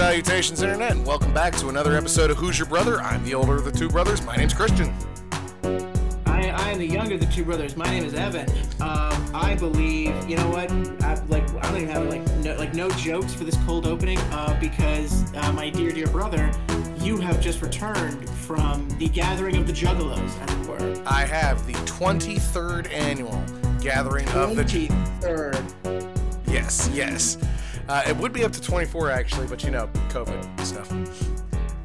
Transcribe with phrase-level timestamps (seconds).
[0.00, 3.02] Greetings salutations, Internet, and welcome back to another episode of Who's Your Brother?
[3.02, 4.24] I'm the older of the two brothers.
[4.24, 4.90] My name's Christian.
[6.24, 7.76] I, I am the younger of the two brothers.
[7.76, 8.48] My name is Evan.
[8.80, 10.70] Um, I believe, you know what?
[11.02, 14.16] I, like, I don't even have like no, like no jokes for this cold opening
[14.32, 16.50] uh, because uh, my dear dear brother,
[17.00, 21.02] you have just returned from the gathering of the Juggalos, as it were.
[21.06, 23.44] I have the 23rd annual
[23.82, 24.62] gathering of the.
[24.62, 24.86] Twenty
[25.20, 25.62] third.
[26.46, 27.36] Yes, yes.
[27.90, 30.92] Uh, it would be up to 24 actually, but you know, COVID stuff.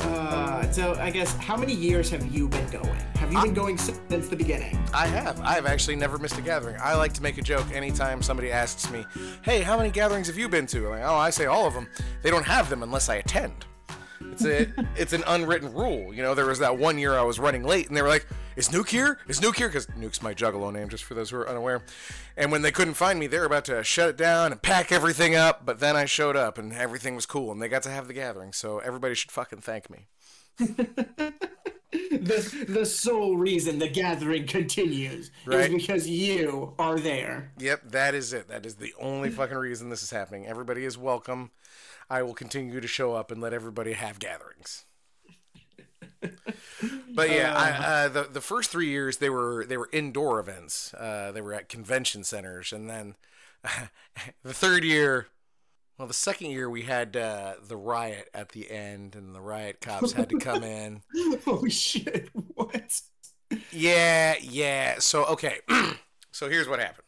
[0.01, 2.99] Uh, so I guess how many years have you been going?
[3.15, 4.77] Have you been going since the beginning?
[4.93, 5.41] I have.
[5.41, 6.77] I have actually never missed a gathering.
[6.79, 9.03] I like to make a joke anytime somebody asks me,
[9.41, 11.73] "Hey, how many gatherings have you been to?" I'm like, "Oh, I say all of
[11.73, 11.87] them."
[12.21, 13.65] They don't have them unless I attend.
[14.31, 16.13] It's a, it's an unwritten rule.
[16.13, 18.27] You know, there was that one year I was running late, and they were like,
[18.55, 19.19] "Is Nuke here?
[19.27, 21.83] Is Nuke here?" Because Nuke's my Juggalo name, just for those who are unaware.
[22.37, 24.91] And when they couldn't find me, they were about to shut it down and pack
[24.91, 25.65] everything up.
[25.65, 28.13] But then I showed up, and everything was cool, and they got to have the
[28.13, 28.53] gathering.
[28.53, 30.07] So everybody should fucking thank me.
[31.91, 35.61] the the sole reason the gathering continues Right.
[35.71, 37.51] is because you are there.
[37.59, 38.47] Yep, that is it.
[38.49, 40.45] That is the only fucking reason this is happening.
[40.45, 41.51] Everybody is welcome.
[42.09, 44.85] I will continue to show up and let everybody have gatherings.
[47.15, 50.93] But yeah, I, uh, the the first three years they were they were indoor events.
[50.93, 53.15] Uh, they were at convention centers, and then
[54.43, 55.27] the third year,
[55.97, 59.79] well, the second year we had uh, the riot at the end, and the riot
[59.79, 61.03] cops had to come in.
[61.47, 62.29] oh shit!
[62.33, 63.01] What?
[63.71, 64.95] Yeah, yeah.
[64.99, 65.59] So okay,
[66.31, 67.05] so here's what happened.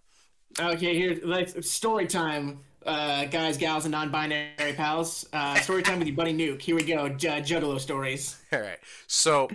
[0.57, 5.27] Okay, here, like story time, uh, guys, gals, and non-binary pals.
[5.33, 6.61] Uh, story time with your buddy Nuke.
[6.61, 8.39] Here we go, J- Juggalo stories.
[8.53, 8.79] All right.
[9.07, 9.49] So,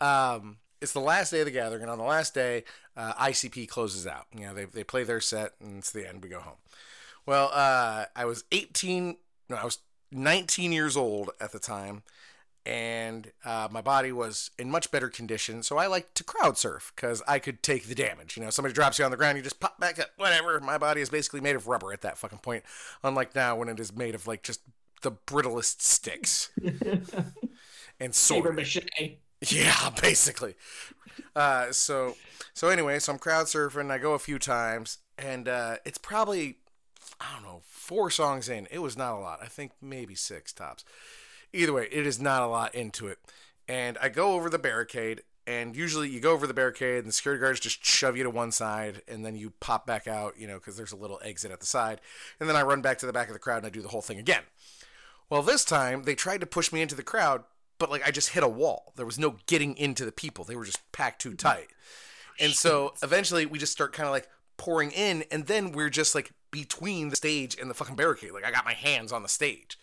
[0.00, 2.64] um, it's the last day of the gathering, and on the last day,
[2.96, 4.26] uh, ICP closes out.
[4.34, 6.22] You know, they, they play their set, and it's the end.
[6.22, 6.56] We go home.
[7.26, 9.16] Well, uh, I was 18,
[9.50, 9.78] no, I was
[10.12, 12.02] 19 years old at the time,
[12.68, 15.62] and uh, my body was in much better condition.
[15.62, 18.36] So I like to crowd surf because I could take the damage.
[18.36, 20.60] You know, somebody drops you on the ground, you just pop back up, whatever.
[20.60, 22.64] My body is basically made of rubber at that fucking point,
[23.02, 24.60] unlike now when it is made of like just
[25.00, 26.50] the brittlest sticks
[28.00, 28.44] and sword.
[29.46, 30.54] Yeah, basically.
[31.34, 32.16] Uh, so,
[32.52, 33.90] so anyway, so I'm crowd surfing.
[33.90, 36.56] I go a few times, and uh, it's probably
[37.18, 38.68] I don't know four songs in.
[38.70, 39.38] It was not a lot.
[39.42, 40.84] I think maybe six tops.
[41.52, 43.18] Either way, it is not a lot into it.
[43.66, 47.12] And I go over the barricade, and usually you go over the barricade, and the
[47.12, 50.46] security guards just shove you to one side, and then you pop back out, you
[50.46, 52.00] know, because there's a little exit at the side.
[52.40, 53.88] And then I run back to the back of the crowd, and I do the
[53.88, 54.42] whole thing again.
[55.30, 57.44] Well, this time they tried to push me into the crowd,
[57.78, 58.92] but like I just hit a wall.
[58.96, 60.44] There was no getting into the people.
[60.44, 61.68] They were just packed too tight.
[62.40, 66.14] And so eventually we just start kind of like pouring in, and then we're just
[66.14, 68.32] like between the stage and the fucking barricade.
[68.32, 69.78] Like I got my hands on the stage.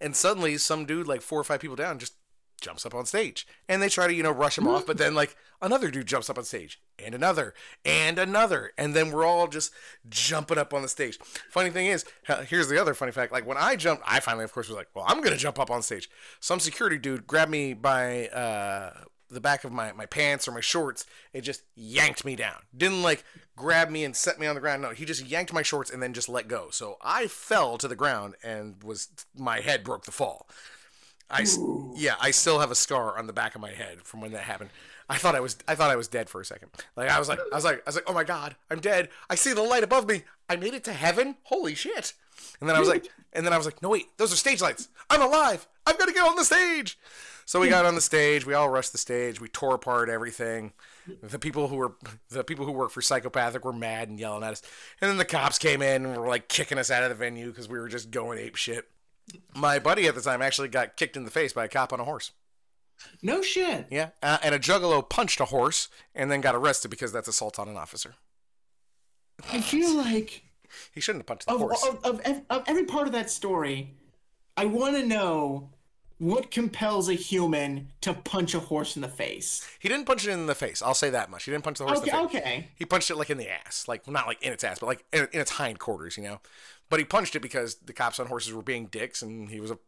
[0.00, 2.14] And suddenly some dude, like four or five people down, just
[2.60, 3.46] jumps up on stage.
[3.68, 6.30] And they try to, you know, rush him off, but then like another dude jumps
[6.30, 6.80] up on stage.
[6.98, 9.72] And another, and another, and then we're all just
[10.08, 11.18] jumping up on the stage.
[11.50, 12.04] Funny thing is,
[12.46, 13.32] here's the other funny fact.
[13.32, 15.70] Like when I jumped, I finally, of course, was like, "Well, I'm gonna jump up
[15.70, 16.08] on stage."
[16.40, 18.92] Some security dude grabbed me by uh,
[19.28, 22.62] the back of my, my pants or my shorts and just yanked me down.
[22.76, 23.24] Didn't like
[23.56, 24.82] grab me and set me on the ground.
[24.82, 26.68] No, he just yanked my shorts and then just let go.
[26.70, 30.46] So I fell to the ground and was my head broke the fall.
[31.28, 31.58] I s-
[31.96, 34.42] yeah, I still have a scar on the back of my head from when that
[34.42, 34.70] happened.
[35.08, 36.70] I thought I was I thought I was dead for a second.
[36.96, 39.08] Like I was like I was like I was like, "Oh my god, I'm dead.
[39.30, 40.22] I see the light above me.
[40.48, 41.36] I made it to heaven.
[41.44, 42.12] Holy shit."
[42.60, 44.60] And then I was like and then I was like, "No wait, those are stage
[44.60, 44.88] lights.
[45.10, 45.66] I'm alive.
[45.86, 46.98] I've got to get on the stage."
[47.46, 48.44] So we got on the stage.
[48.44, 49.40] We all rushed the stage.
[49.40, 50.72] We tore apart everything.
[51.22, 51.92] The people who were
[52.28, 54.62] the people who work for Psychopathic were mad and yelling at us.
[55.00, 57.46] And then the cops came in and were like kicking us out of the venue
[57.46, 58.88] because we were just going ape shit.
[59.54, 62.00] My buddy at the time actually got kicked in the face by a cop on
[62.00, 62.32] a horse.
[63.22, 63.86] No shit.
[63.90, 67.58] Yeah, uh, and a juggalo punched a horse and then got arrested because that's assault
[67.58, 68.14] on an officer.
[69.52, 70.42] I feel like
[70.92, 71.84] He shouldn't have punched the of, horse.
[71.84, 73.94] of, of, of every part of that story,
[74.56, 75.70] I want to know
[76.18, 79.68] what compels a human to punch a horse in the face.
[79.78, 80.80] He didn't punch it in the face.
[80.80, 81.44] I'll say that much.
[81.44, 82.40] He didn't punch the horse Okay, in the face.
[82.40, 82.68] okay.
[82.74, 85.04] He punched it like in the ass, like not like in its ass, but like
[85.12, 86.40] in, in its hindquarters, you know.
[86.88, 89.70] But he punched it because the cops on horses were being dicks, and he was
[89.70, 89.78] a.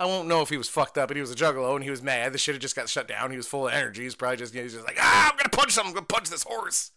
[0.00, 1.90] I won't know if he was fucked up, but he was a juggalo, and he
[1.90, 2.32] was mad.
[2.32, 3.30] The shit had just got shut down.
[3.30, 4.02] He was full of energy.
[4.02, 5.90] He's probably just, he was just like, ah, I'm gonna punch something.
[5.90, 6.90] I'm gonna punch this horse.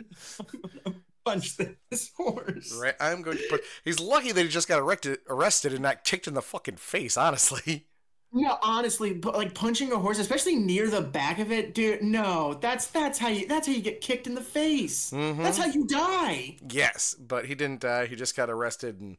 [1.28, 1.56] Punch
[1.90, 2.78] this horse.
[2.80, 2.94] Right?
[3.00, 3.62] I'm going to put.
[3.84, 7.16] He's lucky that he just got arrested, arrested and not kicked in the fucking face.
[7.16, 7.86] Honestly.
[8.30, 12.02] No, honestly, like punching a horse, especially near the back of it, dude.
[12.02, 15.10] No, that's that's how you that's how you get kicked in the face.
[15.12, 15.42] Mm-hmm.
[15.42, 16.58] That's how you die.
[16.70, 18.04] Yes, but he didn't die.
[18.04, 19.16] He just got arrested and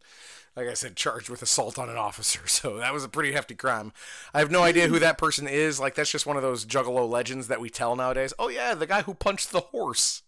[0.55, 2.41] like I said, charged with assault on an officer.
[2.49, 3.93] So that was a pretty hefty crime.
[4.33, 5.79] I have no idea who that person is.
[5.79, 8.33] Like that's just one of those Juggalo legends that we tell nowadays.
[8.37, 10.23] Oh yeah, the guy who punched the horse.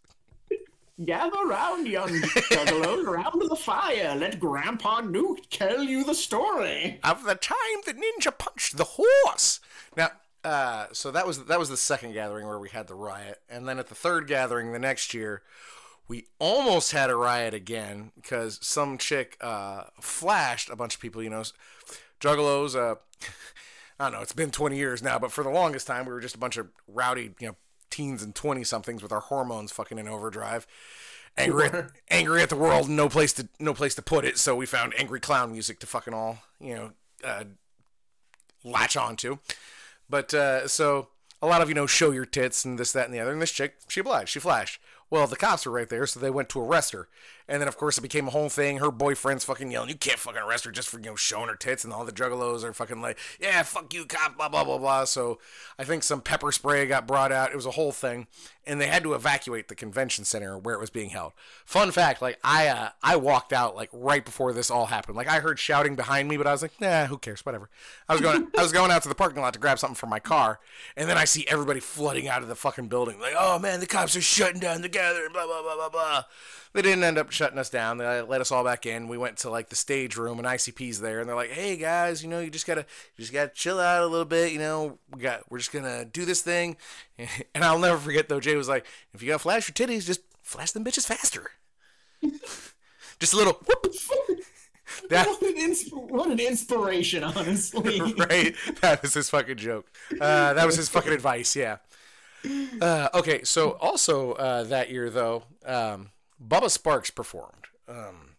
[1.06, 4.14] Gather round, young juggalos, around the fire.
[4.16, 7.00] Let Grandpa Nuke tell you the story.
[7.04, 9.60] Of the time the ninja punched the horse.
[9.96, 10.12] Now,
[10.44, 13.68] uh, so that was that was the second gathering where we had the riot, and
[13.68, 15.42] then at the third gathering the next year,
[16.08, 21.24] we almost had a riot again because some chick uh, flashed a bunch of people.
[21.24, 21.44] You know,
[22.20, 22.76] juggalos.
[22.76, 22.96] Uh,
[24.00, 24.22] I don't know.
[24.22, 26.58] It's been 20 years now, but for the longest time, we were just a bunch
[26.58, 27.56] of rowdy, you know,
[27.92, 30.66] teens and 20 somethings with our hormones fucking in overdrive.
[31.38, 34.38] Angry, at, angry at the world, no place to no place to put it.
[34.38, 36.92] So we found angry clown music to fucking all you know
[37.24, 37.44] uh,
[38.64, 39.38] latch onto.
[40.10, 41.08] But uh, so
[41.42, 43.32] a lot of you know show your tits and this that and the other.
[43.32, 44.82] And this chick, she obliged, she flashed.
[45.10, 47.10] Well, the cops were right there, so they went to arrest her.
[47.52, 48.78] And then, of course, it became a whole thing.
[48.78, 51.56] Her boyfriend's fucking yelling, "You can't fucking arrest her just for you know showing her
[51.58, 54.78] tits." And all the juggalos are fucking like, "Yeah, fuck you, cop." Blah blah blah
[54.78, 55.04] blah.
[55.04, 55.38] So
[55.78, 57.52] I think some pepper spray got brought out.
[57.52, 58.28] It was a whole thing,
[58.66, 61.34] and they had to evacuate the convention center where it was being held.
[61.66, 65.18] Fun fact: like I uh, I walked out like right before this all happened.
[65.18, 67.46] Like I heard shouting behind me, but I was like, "Nah, who cares?
[67.46, 67.70] Whatever."
[68.08, 70.08] I was going I was going out to the parking lot to grab something for
[70.08, 70.62] my car,
[70.96, 73.20] and then I see everybody flooding out of the fucking building.
[73.20, 76.24] Like, "Oh man, the cops are shutting down the gathering." Blah blah blah blah blah.
[76.74, 77.98] They didn't end up shutting us down.
[77.98, 79.10] They let us all back in.
[79.10, 82.24] We went to like the stage room and ICP's there, and they're like, "Hey guys,
[82.24, 82.86] you know, you just gotta,
[83.18, 84.54] you just gotta chill out a little bit.
[84.54, 86.78] You know, we got, we're just gonna do this thing."
[87.54, 88.40] And I'll never forget though.
[88.40, 91.52] Jay was like, "If you gotta flash your titties, just flash them bitches faster."
[93.20, 93.54] just a little.
[93.54, 93.86] Whoop.
[95.10, 98.02] That, what, an insp- what an inspiration, honestly.
[98.02, 98.54] right?
[98.82, 99.90] That was his fucking joke.
[100.20, 101.56] Uh, that was his fucking advice.
[101.56, 101.78] Yeah.
[102.82, 106.10] Uh, okay, so also uh, that year though, um,
[106.42, 107.68] Bubba Sparxxx performed.
[107.88, 108.36] Um,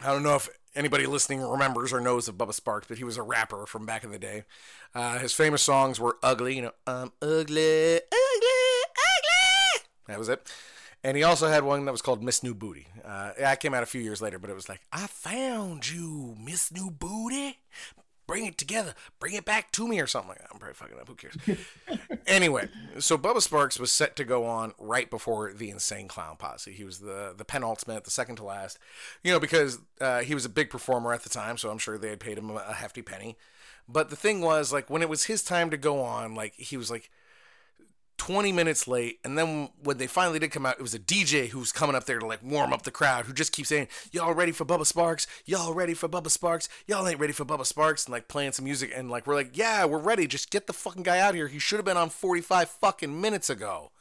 [0.00, 3.16] I don't know if anybody listening remembers or knows of Bubba Sparxxx, but he was
[3.16, 4.44] a rapper from back in the day.
[4.94, 10.50] Uh, his famous songs were "Ugly," you know, "I'm ugly, ugly, ugly." That was it.
[11.04, 12.86] And he also had one that was called Miss New Booty.
[13.04, 16.36] Uh, that came out a few years later, but it was like, I found you,
[16.38, 17.58] Miss New Booty.
[18.32, 18.94] Bring it together.
[19.20, 20.48] Bring it back to me or something like that.
[20.50, 21.06] I'm probably fucking up.
[21.06, 21.36] Who cares?
[22.26, 26.72] anyway, so Bubba Sparxxx was set to go on right before the Insane Clown Posse.
[26.72, 28.78] He was the, the penultimate, the second to last.
[29.22, 31.98] You know, because uh, he was a big performer at the time, so I'm sure
[31.98, 33.36] they had paid him a hefty penny.
[33.86, 36.78] But the thing was, like, when it was his time to go on, like, he
[36.78, 37.10] was like,
[38.22, 41.48] 20 minutes late and then when they finally did come out it was a dj
[41.48, 43.88] who was coming up there to like warm up the crowd who just keeps saying
[44.12, 45.26] y'all ready for bubba sparxxx?
[45.44, 46.68] Y'all ready for bubba sparxxx?
[46.86, 49.56] Y'all ain't ready for bubba sparxxx and like playing some music and like we're like
[49.56, 50.28] yeah we're ready.
[50.28, 51.48] Just get the fucking guy out here.
[51.48, 53.91] He should have been on 45 fucking minutes ago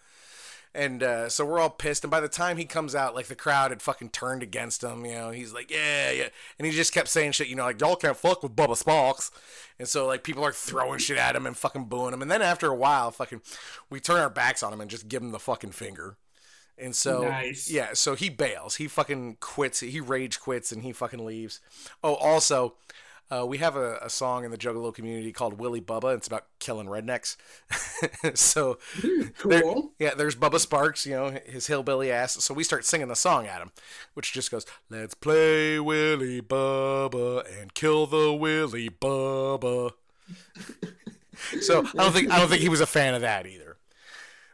[0.73, 2.03] and uh, so we're all pissed.
[2.03, 5.05] And by the time he comes out, like the crowd had fucking turned against him.
[5.05, 6.29] You know, he's like, yeah, yeah.
[6.57, 9.31] And he just kept saying shit, you know, like, y'all can't fuck with Bubba Sparxxx.
[9.79, 12.21] And so, like, people are throwing shit at him and fucking booing him.
[12.21, 13.41] And then after a while, fucking,
[13.89, 16.17] we turn our backs on him and just give him the fucking finger.
[16.77, 17.69] And so, Nice.
[17.69, 18.75] yeah, so he bails.
[18.75, 19.81] He fucking quits.
[19.81, 21.59] He rage quits and he fucking leaves.
[22.03, 22.75] Oh, also,
[23.31, 26.15] uh, we have a, a song in the Juggalo community called Willy Bubba.
[26.17, 27.37] It's about killing rednecks.
[28.37, 28.77] so,
[29.45, 29.91] there- Cool.
[29.99, 32.43] yeah, there's Bubba Sparxxx, you know, his hillbilly ass.
[32.43, 33.71] So we start singing the song at him,
[34.13, 39.93] which just goes, "Let's play Willy Bubba and kill the Willy Bubba."
[41.61, 43.77] so I don't think I don't think he was a fan of that either.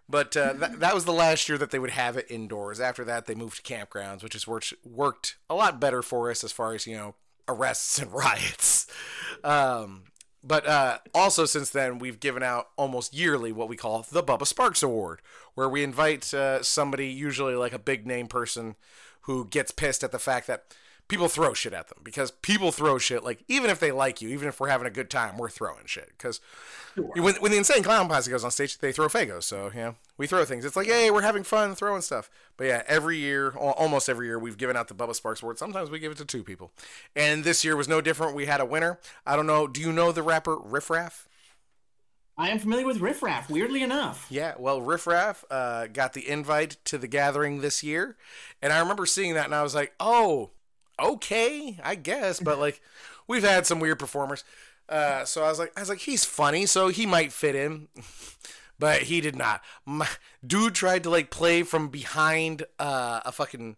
[0.10, 2.80] But uh, that, that was the last year that they would have it indoors.
[2.80, 6.44] After that, they moved to campgrounds, which has worked worked a lot better for us
[6.46, 7.16] as far as you know
[7.48, 8.88] arrests and riots.
[9.44, 10.04] Um,
[10.44, 14.44] but uh, also since then, we've given out almost yearly what we call the Bubba
[14.44, 15.22] Sparxxx Award,
[15.56, 18.76] where we invite uh, somebody, usually like a big name person,
[19.22, 20.74] who gets pissed at the fact that
[21.08, 23.24] people throw shit at them because people throw shit.
[23.24, 25.86] Like even if they like you, even if we're having a good time, we're throwing
[25.86, 26.42] shit because
[26.96, 29.44] when, when the insane clown posse goes on stage, they throw Faygos.
[29.44, 30.66] So yeah, we throw things.
[30.66, 32.30] It's like, hey, we're having fun throwing stuff.
[32.58, 35.60] But yeah, every year, almost every year, we've given out the Bubba Sparxxx Award.
[35.60, 36.72] Sometimes we give it to two people,
[37.16, 38.36] and this year was no different.
[38.36, 39.00] We had a winner.
[39.26, 39.68] I don't know.
[39.68, 41.28] Do you know the rapper Riff Raff?
[42.40, 44.28] I am familiar with Riff Raff, weirdly enough.
[44.30, 48.16] Yeah, well, Riff Raff uh, got the invite to the gathering this year,
[48.62, 50.52] and I remember seeing that, and I was like, oh,
[51.00, 52.40] okay, I guess.
[52.40, 52.82] But like,
[53.28, 54.44] we've had some weird performers,
[54.90, 57.88] uh, so I was like, I was like, he's funny, so he might fit in.
[58.80, 59.64] But he did not.
[59.88, 60.08] My,
[60.46, 63.76] dude tried to like play from behind uh, a fucking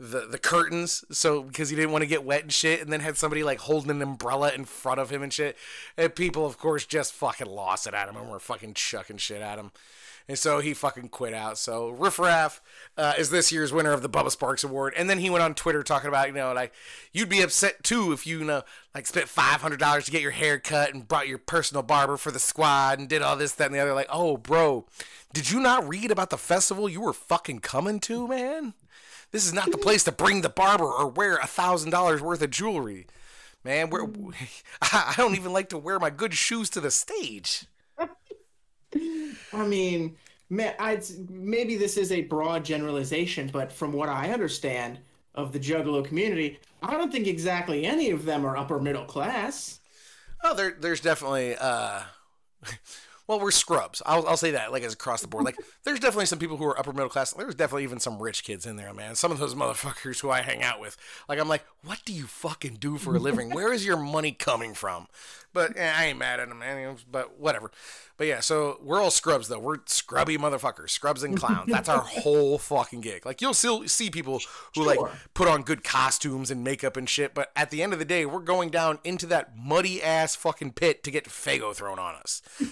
[0.00, 2.98] the the curtains so because he didn't want to get wet and shit and then
[2.98, 5.56] had somebody like holding an umbrella in front of him and shit
[5.96, 9.40] and people of course just fucking lost it at him and were fucking chucking shit
[9.40, 9.70] at him
[10.28, 12.60] and so he fucking quit out so Riff Raff
[12.96, 15.54] uh, is this year's winner of the Bubba Sparxxx Award and then he went on
[15.54, 16.72] Twitter talking about you know like
[17.12, 18.62] you'd be upset too if you, you know
[18.94, 22.38] like spent $500 to get your hair cut and brought your personal barber for the
[22.38, 24.86] squad and did all this that and the other like oh bro
[25.32, 28.74] did you not read about the festival you were fucking coming to man
[29.32, 32.42] this is not the place to bring the barber or wear a thousand dollars worth
[32.42, 33.06] of jewelry,
[33.64, 33.90] man.
[34.82, 37.64] I don't even like to wear my good shoes to the stage.
[39.52, 40.16] I mean,
[40.78, 44.98] I'd, maybe this is a broad generalization, but from what I understand
[45.34, 49.80] of the Juggalo community, I don't think exactly any of them are upper middle class.
[50.42, 51.56] Oh, there, there's definitely.
[51.58, 52.02] Uh,
[53.26, 54.02] well, we're scrubs.
[54.04, 55.44] I'll, I'll say that, like, as across the board.
[55.44, 57.32] Like, there's definitely some people who are upper middle class.
[57.32, 59.14] There's definitely even some rich kids in there, man.
[59.14, 60.96] Some of those motherfuckers who I hang out with.
[61.28, 63.50] Like, I'm like, what do you fucking do for a living?
[63.50, 65.06] Where is your money coming from?
[65.52, 66.96] But eh, I ain't mad at them, man.
[67.10, 67.70] But whatever.
[68.16, 69.58] But yeah, so we're all scrubs, though.
[69.58, 71.70] We're scrubby motherfuckers, scrubs and clowns.
[71.70, 73.26] That's our whole fucking gig.
[73.26, 74.40] Like, you'll still see people
[74.74, 74.86] who, sure.
[74.86, 77.34] like, put on good costumes and makeup and shit.
[77.34, 80.72] But at the end of the day, we're going down into that muddy ass fucking
[80.72, 82.42] pit to get Faygo thrown on us.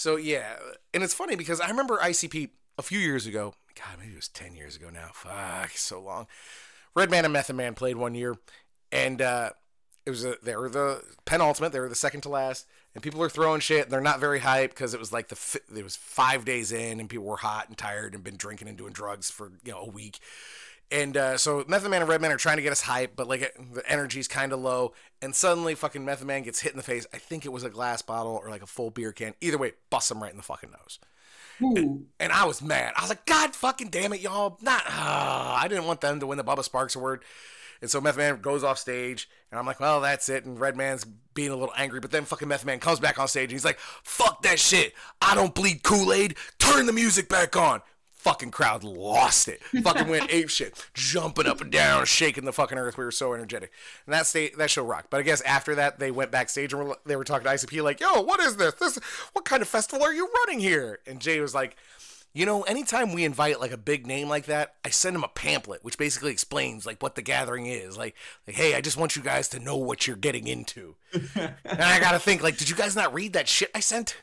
[0.00, 0.56] So yeah,
[0.94, 3.52] and it's funny because I remember ICP a few years ago.
[3.74, 5.10] God, maybe it was ten years ago now.
[5.12, 6.26] Fuck, so long.
[6.96, 8.36] Redman and Method Man played one year,
[8.90, 9.50] and uh,
[10.06, 11.72] it was a, they were the penultimate.
[11.72, 13.90] They were the second to last, and people are throwing shit.
[13.90, 17.08] They're not very hyped because it was like the it was five days in, and
[17.08, 19.90] people were hot and tired and been drinking and doing drugs for you know a
[19.90, 20.18] week.
[20.92, 23.54] And uh, so Method Man and Redman are trying to get us hype, but like
[23.72, 24.92] the energy's kind of low.
[25.22, 27.06] And suddenly, fucking Method Man gets hit in the face.
[27.14, 29.34] I think it was a glass bottle or like a full beer can.
[29.40, 30.98] Either way, bust him right in the fucking nose.
[31.60, 32.94] And, and, I was mad.
[32.96, 34.56] I was like, God fucking damn it, y'all!
[34.62, 37.22] Not, uh, I didn't want them to win the Bubba Sparxxx award.
[37.80, 40.44] And so Method Man goes off stage, and I'm like, well, that's it.
[40.44, 43.44] And Redman's being a little angry, but then fucking Method Man comes back on stage,
[43.44, 44.94] and he's like, fuck that shit.
[45.22, 46.36] I don't bleed Kool Aid.
[46.58, 47.82] Turn the music back on
[48.20, 49.62] fucking crowd lost it.
[49.82, 52.98] Fucking went ape shit, jumping up and down, shaking the fucking earth.
[52.98, 53.72] We were so energetic,
[54.06, 55.10] and that state that show rocked.
[55.10, 57.82] But I guess after that, they went backstage and were, they were talking to ICP
[57.82, 58.74] like, "Yo, what is this?
[58.74, 58.98] This
[59.32, 61.76] what kind of festival are you running here?" And Jay was like.
[62.32, 65.28] You know, anytime we invite like a big name like that, I send him a
[65.28, 67.98] pamphlet which basically explains like what the gathering is.
[67.98, 68.14] Like,
[68.46, 70.94] like, hey, I just want you guys to know what you're getting into.
[71.34, 74.16] and I gotta think, like, did you guys not read that shit I sent?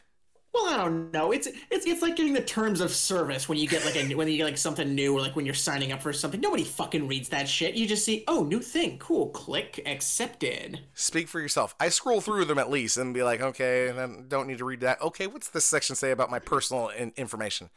[0.53, 1.31] Well, I don't know.
[1.31, 4.27] It's it's it's like getting the terms of service when you get like a when
[4.27, 6.41] you get like something new or like when you're signing up for something.
[6.41, 7.75] Nobody fucking reads that shit.
[7.75, 10.79] You just see, oh, new thing, cool, click, accepted.
[10.93, 11.75] Speak for yourself.
[11.79, 14.79] I scroll through them at least and be like, okay, then don't need to read
[14.79, 15.01] that.
[15.01, 17.69] Okay, what's this section say about my personal in- information?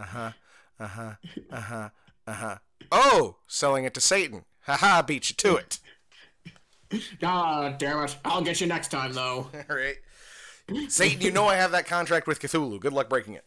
[0.00, 0.30] Uh huh.
[0.78, 1.14] Uh huh.
[1.50, 1.88] Uh huh.
[2.26, 2.56] Uh huh.
[2.90, 4.46] Oh, selling it to Satan.
[4.62, 5.78] Haha, beat you to it.
[7.20, 8.16] God damn it!
[8.24, 9.48] I'll get you next time, though.
[9.70, 9.96] All right.
[10.88, 12.80] Satan, you know I have that contract with Cthulhu.
[12.80, 13.44] Good luck breaking it.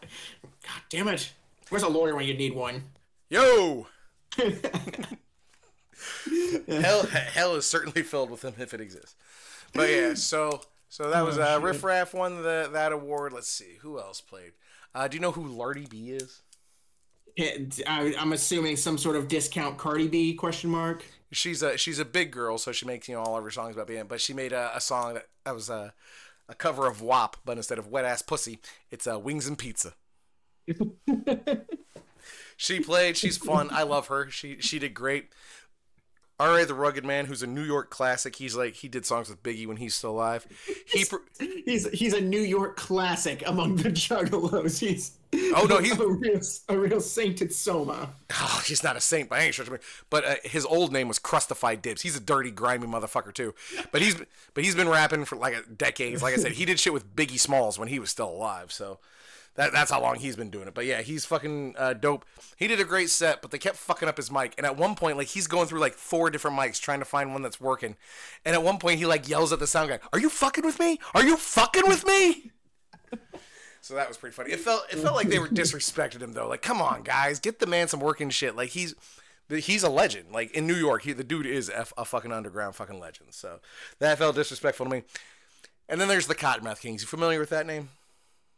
[0.00, 1.32] God damn it.
[1.68, 2.82] Where's a lawyer when you need one?
[3.28, 3.86] Yo!
[6.68, 9.14] hell, hell is certainly filled with them if it exists.
[9.74, 13.32] But yeah, so so that was uh, Riff Raff won the, that award.
[13.32, 14.52] Let's see who else played.
[14.94, 16.42] Uh, do you know who Lardi B is?
[17.38, 21.04] I, I'm assuming some sort of discount Cardi B question mark.
[21.32, 23.74] She's a she's a big girl, so she makes you know all of her songs
[23.74, 24.04] about being.
[24.06, 25.90] But she made a, a song that that was uh,
[26.48, 28.60] a cover of WAP, but instead of wet ass pussy,
[28.90, 29.94] it's uh, wings and pizza.
[32.56, 33.16] she played.
[33.16, 33.68] She's fun.
[33.72, 34.30] I love her.
[34.30, 35.32] She she did great.
[36.40, 36.66] R.A.
[36.66, 38.36] the Rugged Man, who's a New York classic.
[38.36, 40.46] He's like he did songs with Biggie when he's still alive.
[40.86, 41.04] He
[41.64, 44.78] he's he's a New York classic among the Juggalos.
[44.80, 45.12] He's
[45.54, 48.10] oh no, he's a real, a real sainted Soma.
[48.32, 51.18] Oh, he's not a saint by any stretch of But uh, his old name was
[51.18, 52.02] Crustified Dibbs.
[52.02, 53.54] He's a dirty, grimy motherfucker too.
[53.92, 54.16] But he's
[54.54, 56.22] but he's been rapping for like a decades.
[56.22, 58.72] Like I said, he did shit with Biggie Smalls when he was still alive.
[58.72, 58.98] So
[59.56, 60.74] that, that's how long he's been doing it.
[60.74, 62.24] But yeah, he's fucking uh, dope.
[62.56, 64.54] He did a great set, but they kept fucking up his mic.
[64.56, 67.32] And at one point, like he's going through like four different mics trying to find
[67.32, 67.96] one that's working.
[68.44, 70.80] And at one point, he like yells at the sound guy, "Are you fucking with
[70.80, 70.98] me?
[71.14, 72.50] Are you fucking with me?"
[73.80, 74.50] so that was pretty funny.
[74.50, 76.48] It felt it felt like they were disrespected him though.
[76.48, 78.56] Like, come on, guys, get the man some working shit.
[78.56, 78.94] Like he's
[79.48, 80.32] he's a legend.
[80.32, 83.34] Like in New York, he the dude is a, a fucking underground fucking legend.
[83.34, 83.60] So
[84.00, 85.04] that felt disrespectful to me.
[85.88, 87.02] And then there's the Kottonmouth Kings.
[87.02, 87.90] You familiar with that name?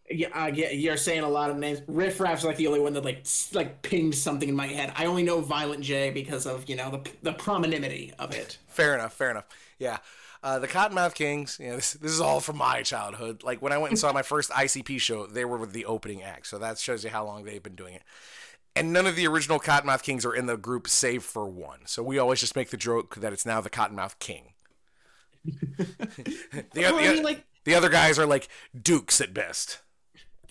[0.09, 1.83] Yeah, uh, yeah, you're saying a lot of names.
[1.89, 4.93] Riff Raff's like the only one that like like pinged something in my head.
[4.97, 8.59] I only know Violent J because of you know the the prominimity of it.
[8.69, 9.13] Fair enough.
[9.15, 9.47] Fair enough.
[9.79, 9.99] Yeah.
[10.43, 13.43] Uh, the Kottonmouth Kings, you know, this, this is all from my childhood.
[13.43, 16.23] Like when I went and saw my first ICP show, they were with the opening
[16.23, 18.03] act, so that shows you how long they've been doing it.
[18.77, 21.81] and none of the original Kottonmouth Kings are in the group save for one.
[21.87, 24.53] So we always just make the joke that it's now the Kottonmouth King.
[25.45, 28.49] the, Well, I mean, like- the other guys are like
[28.81, 29.81] dukes at best.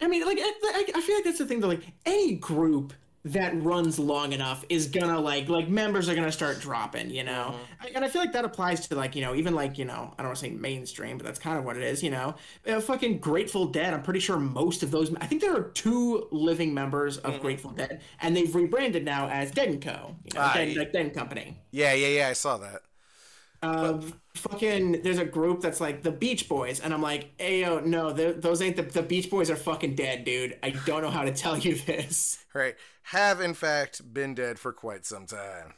[0.01, 1.59] I mean, like, I, I- feel like that's the thing.
[1.61, 6.31] Though, like, any group that runs long enough is gonna like, like members are gonna
[6.31, 7.55] start dropping, you know.
[7.81, 10.13] I- And I feel like that applies to like, you know, even like, you know,
[10.17, 12.35] I don't want to say mainstream, but that's kind of what it is, you know.
[12.67, 13.95] Uh, fucking Grateful Dead.
[13.95, 15.11] I'm pretty sure most of those.
[15.15, 19.49] I think there are two living members of Grateful Dead, and they've rebranded now as
[19.49, 20.15] Dead and Co.
[20.25, 21.57] You know, Ah, Dead, like Dead and Company.
[21.71, 22.27] Yeah, yeah, yeah.
[22.29, 22.81] I saw that.
[23.65, 28.11] Um, fucking, there's a group that's like the Beach Boys, and I'm like, ayo, no,
[28.11, 30.57] those ain't the the Beach Boys are fucking dead, dude.
[30.63, 32.39] I don't know how to tell you this.
[32.55, 32.75] Right.
[33.03, 35.73] Have in fact been dead for quite some time.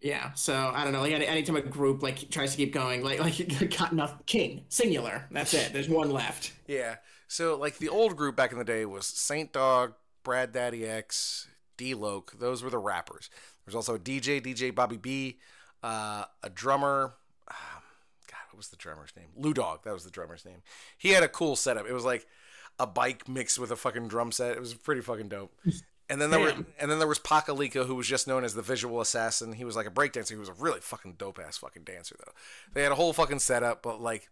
[0.00, 1.00] Yeah, so I don't know.
[1.00, 4.64] Like any, anytime a group like tries to keep going, like like got enough king
[4.70, 5.26] singular.
[5.30, 5.74] That's it.
[5.74, 6.52] There's one left.
[6.66, 6.96] Yeah.
[7.28, 11.48] So like the old group back in the day was Saint Dog, Brad Daddy X,
[11.76, 12.32] D Loc.
[12.38, 13.30] Those were the rappers.
[13.64, 15.38] There's also a DJ, DJ Bobby B,
[15.82, 17.14] uh, a drummer.
[17.48, 17.82] Um,
[18.30, 19.28] God, what was the drummer's name?
[19.36, 19.80] Lou Dog.
[19.84, 20.62] That was the drummer's name.
[20.96, 21.86] He had a cool setup.
[21.86, 22.26] It was like
[22.78, 24.56] a bike mixed with a fucking drum set.
[24.56, 25.52] It was pretty fucking dope.
[26.10, 28.62] And then there were, and then there was Pakelika, who was just known as the
[28.62, 29.52] visual assassin.
[29.52, 30.30] He was like a breakdancer.
[30.30, 32.32] He was a really fucking dope ass fucking dancer though.
[32.74, 34.28] They had a whole fucking setup, but like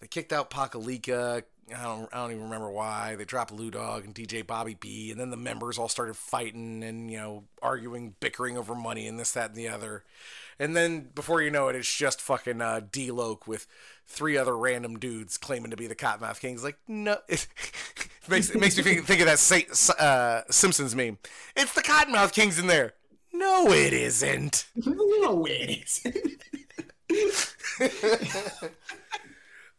[0.00, 1.44] they kicked out Pakelika.
[1.74, 3.14] I don't, I don't even remember why.
[3.14, 6.82] They dropped Lou Dog and DJ Bobby B, and then the members all started fighting
[6.82, 10.02] and you know arguing, bickering over money and this, that, and the other.
[10.62, 13.66] And then before you know it, it's just fucking uh, D Loc with
[14.06, 16.62] three other random dudes claiming to be the Kottonmouth Kings.
[16.62, 17.48] Like no, it
[18.28, 21.18] makes it makes me think, think of that uh, Simpsons meme.
[21.56, 22.94] It's the Kottonmouth Kings in there.
[23.32, 24.66] No, it isn't.
[24.76, 26.06] no it is.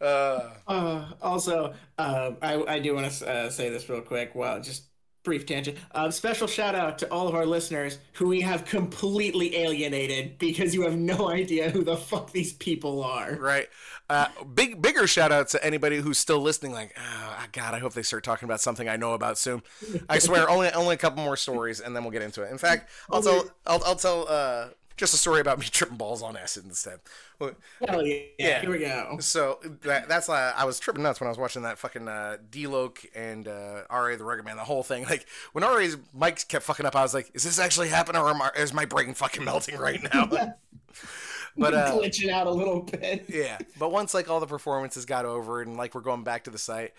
[0.01, 4.35] Uh, Uh, also, uh, I, I do want to uh, say this real quick.
[4.35, 4.83] Well, just
[5.23, 5.77] brief tangent.
[5.91, 10.73] Uh, special shout out to all of our listeners who we have completely alienated because
[10.75, 13.35] you have no idea who the fuck these people are.
[13.35, 13.67] right.
[14.09, 16.73] Uh, big bigger shout out to anybody who's still listening.
[16.73, 19.63] Like, oh, God, I hope they start talking about something I know about soon.
[20.09, 22.51] I swear, only only a couple more stories, and then we'll get into it.
[22.51, 26.21] In fact, I'll tell I'll, I'll tell uh, just a story about me tripping balls
[26.21, 26.99] on acid instead.
[27.39, 28.19] Hell yeah.
[28.39, 28.61] Yeah.
[28.61, 29.17] Here we go.
[29.19, 32.37] So that, that's uh, I was tripping nuts when I was watching that fucking uh,
[32.49, 34.15] D Loc and uh, R.A.
[34.17, 35.05] the Rugged Man, the whole thing.
[35.13, 38.29] Like when R.A.'s mics kept fucking up, I was like, "Is this actually happening, or
[38.29, 40.25] am I, is my brain fucking melting right now?"
[41.57, 43.25] but uh, glitching out a little bit.
[43.27, 46.49] yeah, but once like all the performances got over and like we're going back to
[46.49, 46.93] the site,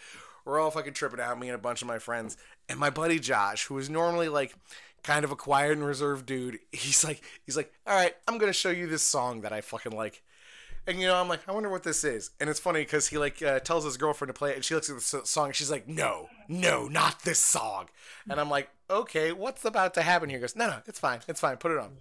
[0.44, 1.40] we're all fucking tripping out.
[1.40, 2.36] Me and a bunch of my friends
[2.68, 4.54] and my buddy Josh, who is normally like
[5.04, 6.58] kind of a quiet and reserved dude.
[6.72, 9.92] He's like, he's like, all right, I'm gonna show you this song that I fucking
[9.92, 10.22] like.
[10.86, 12.30] And you know, I'm like, I wonder what this is.
[12.40, 14.74] And it's funny because he like uh, tells his girlfriend to play it, and she
[14.74, 17.86] looks at the song, she's like, No, no, not this song.
[18.28, 20.38] And I'm like, Okay, what's about to happen here?
[20.38, 21.92] He goes, No, no, it's fine, it's fine, put it on.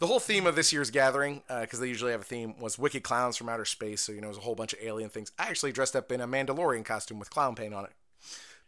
[0.00, 3.02] The whole theme of this year's gathering, because they usually have a theme, was wicked
[3.02, 4.00] clowns from outer space.
[4.00, 5.32] So you know, it was a whole bunch of alien things.
[5.38, 7.90] I actually dressed up in a Mandalorian costume with clown paint on it.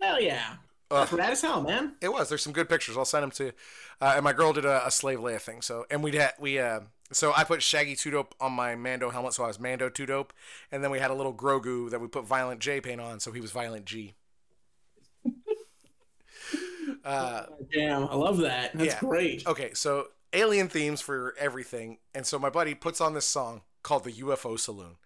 [0.01, 0.55] Hell yeah.
[0.91, 1.95] That's rad as hell, man.
[2.01, 2.29] It was.
[2.29, 2.97] There's some good pictures.
[2.97, 3.53] I'll send them to you.
[4.01, 5.63] Uh, and my girl did a, a slave Leia thing.
[5.63, 6.81] So and we had we uh
[7.13, 10.07] so I put Shaggy Two Dope on my Mando helmet, so I was Mando Two
[10.07, 10.33] Dope,
[10.71, 13.33] and then we had a little Grogu that we put Violent J paint on, so
[13.33, 14.15] he was Violent G.
[17.05, 18.73] uh, Damn, I love that.
[18.75, 19.01] That's Yeah.
[19.01, 19.47] great.
[19.47, 24.05] Okay, so alien themes for everything, and so my buddy puts on this song called
[24.05, 24.97] the UFO Saloon.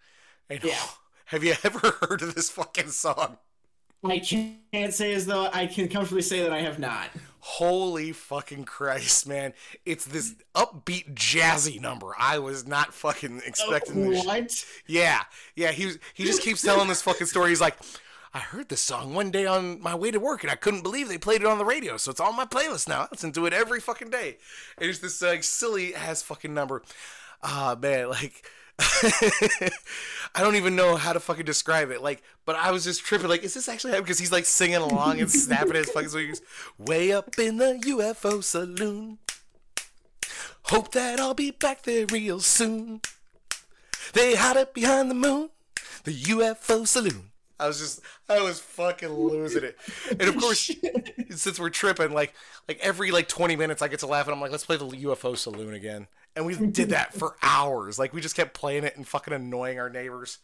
[0.49, 0.77] And Yeah.
[1.25, 3.37] have you ever heard of this fucking song?
[4.11, 7.09] I can't say as though I can comfortably say that I have not.
[7.39, 9.53] Holy fucking Christ, man.
[9.85, 12.11] It's this upbeat jazzy number.
[12.17, 14.19] I was not fucking expecting this.
[14.19, 14.27] shit.
[14.27, 14.65] What?
[14.87, 15.21] Yeah.
[15.55, 17.49] Yeah, he was, he just keeps telling this fucking story.
[17.49, 17.77] He's like,
[18.33, 21.07] I heard this song one day on my way to work and I couldn't believe
[21.07, 21.97] they played it on the radio.
[21.97, 23.03] So it's on my playlist now.
[23.03, 24.37] I listen to it every fucking day.
[24.77, 26.81] And it's this like silly ass fucking number.
[27.43, 28.49] Ah, man, like
[30.35, 32.01] I don't even know how to fucking describe it.
[32.01, 33.29] Like, but I was just tripping.
[33.29, 34.03] Like, is this actually happening?
[34.03, 36.41] Because he's like singing along and snapping his fucking swings.
[36.77, 39.19] Way up in the UFO saloon.
[40.63, 42.99] Hope that I'll be back there real soon.
[44.11, 45.51] They hide it behind the moon.
[46.03, 47.31] The UFO saloon.
[47.57, 49.77] I was just, I was fucking losing it.
[50.09, 50.69] And of course,
[51.29, 52.33] since we're tripping, like,
[52.67, 54.85] like every like 20 minutes, I get to laugh and I'm like, let's play the
[54.85, 56.07] UFO saloon again.
[56.35, 57.97] And we did that for hours.
[57.97, 60.39] Like, we just kept playing it and fucking annoying our neighbors.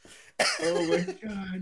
[0.61, 1.61] Oh my god.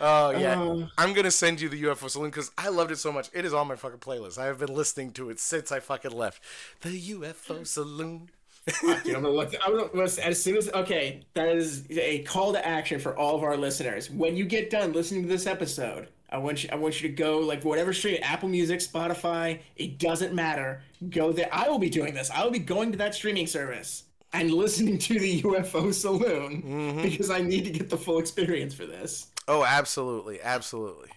[0.00, 0.88] Oh yeah, Oh.
[0.98, 3.30] I'm gonna send you the UFO Saloon because I loved it so much.
[3.32, 4.38] It is on my fucking playlist.
[4.38, 6.42] I have been listening to it since I fucking left.
[6.80, 8.28] The UFO Saloon.
[8.80, 9.54] Dude, I'm gonna look.
[9.64, 11.22] I'm gonna listen, as soon as okay.
[11.34, 14.10] That is a call to action for all of our listeners.
[14.10, 16.68] When you get done listening to this episode, I want you.
[16.72, 19.60] I want you to go like whatever stream, Apple Music, Spotify.
[19.76, 20.82] It doesn't matter.
[21.10, 21.48] Go there.
[21.52, 22.28] I will be doing this.
[22.30, 27.02] I will be going to that streaming service and listening to the UFO Saloon Mm-hmm.
[27.02, 29.28] because I need to get the full experience for this.
[29.46, 31.10] Oh, absolutely, absolutely.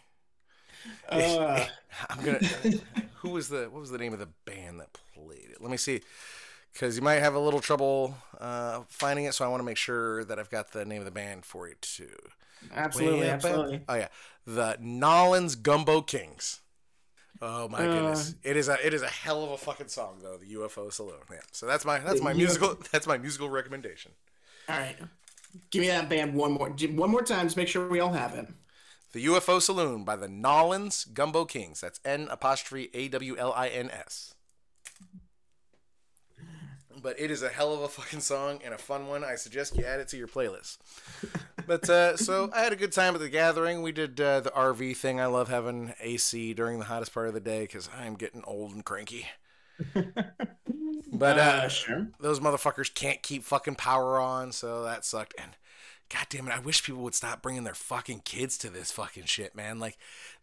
[1.09, 1.65] Uh,
[2.11, 2.39] I'm gonna.
[3.15, 3.69] who was the?
[3.71, 5.59] What was the name of the band that played it?
[5.61, 6.01] Let me see,
[6.73, 9.33] because you might have a little trouble uh, finding it.
[9.33, 11.67] So I want to make sure that I've got the name of the band for
[11.67, 12.09] you too.
[12.73, 13.81] Absolutely, Way up- absolutely.
[13.87, 14.07] Oh yeah,
[14.45, 16.61] the N'awlins Gumbo Kings.
[17.41, 17.93] Oh my Uh.
[17.93, 20.37] goodness, it is a it is a hell of a fucking song though.
[20.37, 21.19] The UFO Saloon.
[21.31, 21.37] Yeah.
[21.51, 24.11] So that's my that's my The musical that's my musical recommendation.
[24.69, 24.97] All right,
[25.69, 27.45] give me that band one more, one more time.
[27.45, 28.47] Just make sure we all have it.
[29.13, 31.79] The UFO Saloon by the N'awlins Gumbo Kings.
[31.79, 34.33] That's N apostrophe A W L I N S.
[37.01, 39.23] But it is a hell of a fucking song and a fun one.
[39.23, 40.77] I suggest you add it to your playlist.
[41.67, 43.81] But uh, so I had a good time at the gathering.
[43.81, 45.19] We did uh, the RV thing.
[45.19, 48.71] I love having AC during the hottest part of the day because I'm getting old
[48.73, 49.27] and cranky.
[51.11, 52.07] But uh, Uh, sure.
[52.19, 55.33] those motherfuckers can't keep fucking power on, so that sucked.
[55.37, 55.51] And
[56.09, 59.25] god damn it, I wish people would stop bringing their fucking kids to this fucking
[59.25, 59.79] shit, man.
[59.79, 59.97] Like,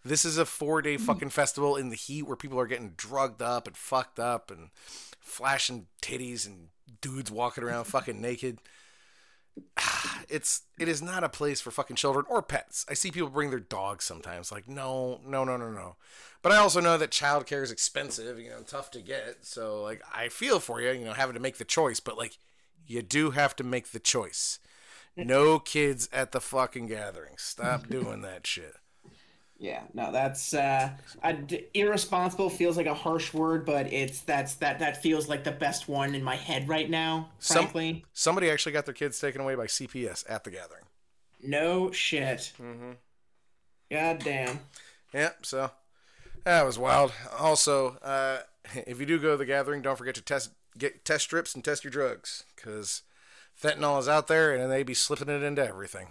[0.04, 3.42] this is a four day fucking festival in the heat where people are getting drugged
[3.42, 4.68] up and fucked up and
[5.24, 6.68] flashing titties and
[7.00, 8.58] dudes walking around fucking naked.
[10.26, 12.86] It's it is not a place for fucking children or pets.
[12.88, 14.50] I see people bring their dogs sometimes.
[14.50, 15.96] Like, no, no, no, no, no.
[16.40, 19.44] But I also know that childcare is expensive, you know, tough to get.
[19.44, 22.38] So like I feel for you, you know, having to make the choice, but like
[22.86, 24.58] you do have to make the choice.
[25.16, 27.34] No kids at the fucking gathering.
[27.36, 28.74] Stop doing that shit.
[29.64, 30.90] Yeah, no, that's uh,
[31.22, 31.38] I
[31.72, 35.88] irresponsible feels like a harsh word, but it's that's that that feels like the best
[35.88, 37.30] one in my head right now.
[37.38, 40.82] Some- Frankly, Somebody actually got their kids taken away by CPS at the gathering.
[41.42, 42.52] no shit.
[42.60, 42.90] Mm-hmm.
[43.90, 44.60] God damn.
[45.14, 45.46] Yep.
[45.46, 45.70] So
[46.44, 47.12] that was wild.
[47.38, 48.40] Also, uh,
[48.86, 51.64] if you do go to the gathering, don't forget to test get test strips and
[51.64, 53.00] test your drugs because
[53.58, 56.08] fentanyl is out there and they be slipping it into everything.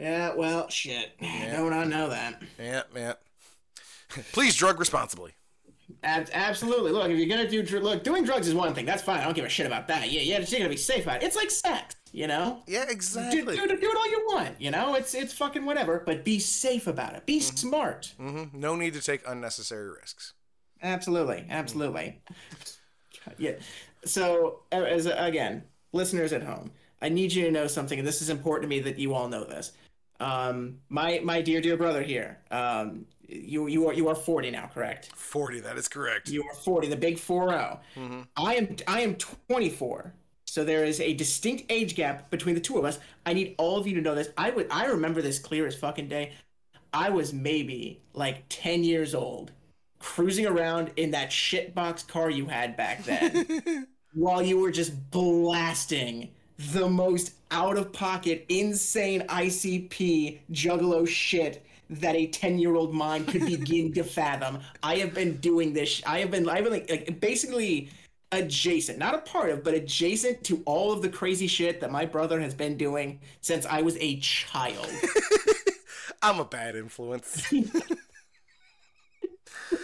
[0.00, 1.12] Yeah, well, shit.
[1.20, 2.42] No one I know that.
[2.58, 3.22] Yeah, Yep.
[4.32, 5.32] Please drug responsibly.
[6.02, 6.90] Ab- absolutely.
[6.92, 8.86] Look, if you're gonna do dr- look, doing drugs is one thing.
[8.86, 9.20] That's fine.
[9.20, 10.10] I don't give a shit about that.
[10.10, 10.38] Yeah, yeah.
[10.40, 11.26] You're gonna be safe about it.
[11.26, 12.62] It's like sex, you know.
[12.66, 12.86] Yeah.
[12.88, 13.56] Exactly.
[13.56, 14.94] do, do it all you want, you know.
[14.94, 17.26] It's it's fucking whatever, but be safe about it.
[17.26, 17.56] Be Mm-hmm.
[17.56, 18.14] smart.
[18.16, 20.32] hmm No need to take unnecessary risks.
[20.82, 22.20] Absolutely, absolutely.
[23.38, 23.52] Yeah.
[24.04, 26.70] So, as again, listeners at home,
[27.02, 29.28] I need you to know something, and this is important to me that you all
[29.28, 29.72] know this.
[30.20, 34.70] Um, my my dear dear brother here, um, you you are you are forty now,
[34.72, 35.10] correct?
[35.16, 35.60] Forty.
[35.60, 36.28] That is correct.
[36.28, 37.80] You are forty, the big four zero.
[38.36, 40.12] I am I am twenty four.
[40.46, 42.98] So there is a distinct age gap between the two of us.
[43.24, 44.30] I need all of you to know this.
[44.36, 46.32] I would I remember this clear as fucking day.
[46.92, 49.52] I was maybe like ten years old,
[50.00, 56.30] cruising around in that shitbox car you had back then, while you were just blasting
[56.68, 63.26] the most out of pocket, insane ICP juggalo shit that a 10 year old mind
[63.28, 64.60] could begin to fathom.
[64.82, 66.02] I have been doing this.
[66.06, 67.90] I have been, I've been like, like basically
[68.30, 72.04] adjacent, not a part of, but adjacent to all of the crazy shit that my
[72.04, 74.88] brother has been doing since I was a child.
[76.22, 77.52] I'm a bad influence.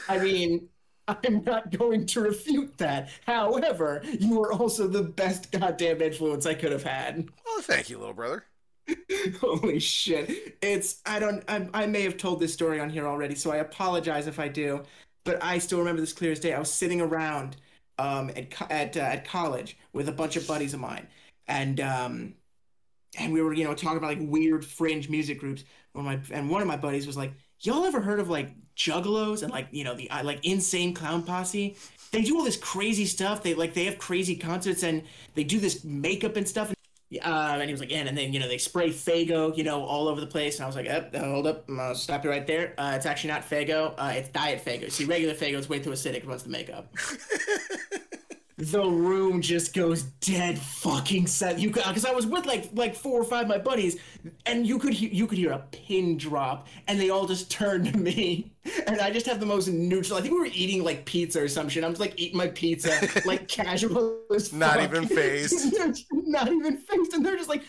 [0.08, 0.68] I mean,
[1.08, 3.10] I'm not going to refute that.
[3.26, 7.28] However, you are also the best goddamn influence I could have had.
[7.44, 8.44] well, thank you, little brother.
[9.40, 10.56] Holy shit.
[10.62, 13.56] It's, I don't, I, I may have told this story on here already, so I
[13.58, 14.82] apologize if I do,
[15.24, 16.54] but I still remember this clear as day.
[16.54, 17.56] I was sitting around
[17.98, 21.06] um, at, at, uh, at college with a bunch of buddies of mine,
[21.48, 22.34] and, um,
[23.18, 25.64] and we were, you know, talking about like weird fringe music groups.
[25.92, 28.50] One of my, and one of my buddies was like, y'all ever heard of like
[28.76, 31.76] juggalos and like, you know, the uh, like insane clown posse?
[32.12, 33.42] They do all this crazy stuff.
[33.42, 35.02] They like, they have crazy concerts and
[35.34, 36.72] they do this makeup and stuff.
[37.24, 40.08] Uh, and he was like, and, then, you know, they spray Faygo, you know, all
[40.08, 40.56] over the place.
[40.56, 42.74] And I was like, eh, hold up, gonna stop you right there.
[42.78, 44.90] Uh, it's actually not Faygo, uh, it's Diet Faygo.
[44.90, 46.92] See, regular Faygo is way too acidic runs the makeup.
[48.58, 51.58] the room just goes dead fucking set.
[51.58, 53.98] You because I was with like like four or five of my buddies,
[54.46, 57.92] and you could he- you could hear a pin drop, and they all just turned
[57.92, 58.50] to me,
[58.86, 60.18] and I just have the most neutral.
[60.18, 61.84] I think we were eating like pizza or some shit.
[61.84, 62.92] I'm just like eating my pizza
[63.26, 64.84] like casual as Not fuck.
[64.90, 65.74] even phased.
[66.12, 67.62] Not even phased, and they're just like,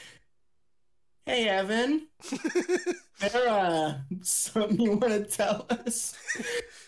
[1.28, 2.08] "Hey, Evan,
[3.20, 6.16] there uh something you want to tell us?"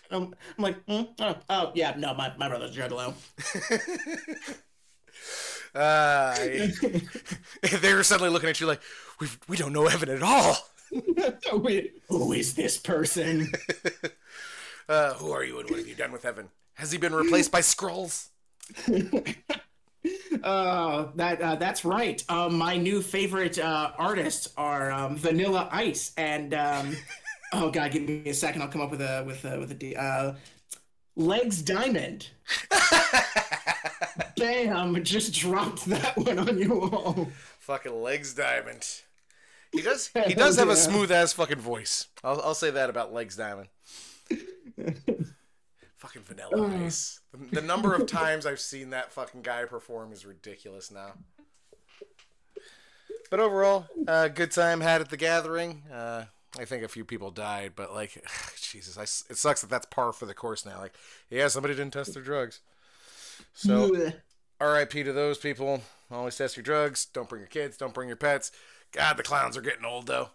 [0.09, 1.03] I'm, I'm like, hmm?
[1.19, 3.13] oh, oh, yeah, no, my, my brother's juggalo.
[5.75, 6.33] Uh,
[7.81, 8.81] they were suddenly looking at you like,
[9.19, 10.57] we we don't know Evan at all.
[11.53, 13.51] Wait, who is this person?
[14.87, 16.49] Uh, who are you and what have you done with Evan?
[16.73, 18.29] Has he been replaced by Skrulls?
[20.43, 22.23] Uh, that uh, that's right.
[22.29, 26.95] Um, my new favorite uh, artists are um, Vanilla Ice and um,
[27.53, 28.61] oh god, give me a second.
[28.61, 29.95] I'll come up with a with a with a D.
[29.95, 30.33] Uh,
[31.15, 32.29] Legs Diamond.
[34.37, 35.03] Bam!
[35.03, 37.29] Just dropped that one on you all.
[37.59, 38.87] Fucking legs diamond.
[39.71, 40.09] He does.
[40.27, 40.73] He does have yeah.
[40.73, 42.07] a smooth ass fucking voice.
[42.23, 43.67] I'll, I'll say that about legs diamond.
[46.09, 47.19] Fucking vanilla ice.
[47.31, 51.13] The, the number of times I've seen that fucking guy perform is ridiculous now.
[53.29, 55.83] But overall, uh, good time had at the gathering.
[55.91, 56.25] Uh,
[56.59, 58.23] I think a few people died, but like,
[58.61, 60.79] Jesus, I it sucks that that's par for the course now.
[60.79, 60.93] Like,
[61.29, 62.61] yeah, somebody didn't test their drugs.
[63.53, 64.11] So,
[64.59, 65.03] R.I.P.
[65.03, 65.81] to those people.
[66.11, 67.05] Always test your drugs.
[67.05, 67.77] Don't bring your kids.
[67.77, 68.51] Don't bring your pets.
[68.91, 70.29] God, the clowns are getting old though.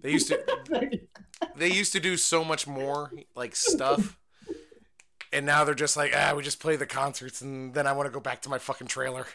[0.00, 0.40] They used to
[1.56, 4.16] they used to do so much more like stuff.
[5.32, 8.06] And now they're just like, ah, we just play the concerts and then I want
[8.06, 9.26] to go back to my fucking trailer.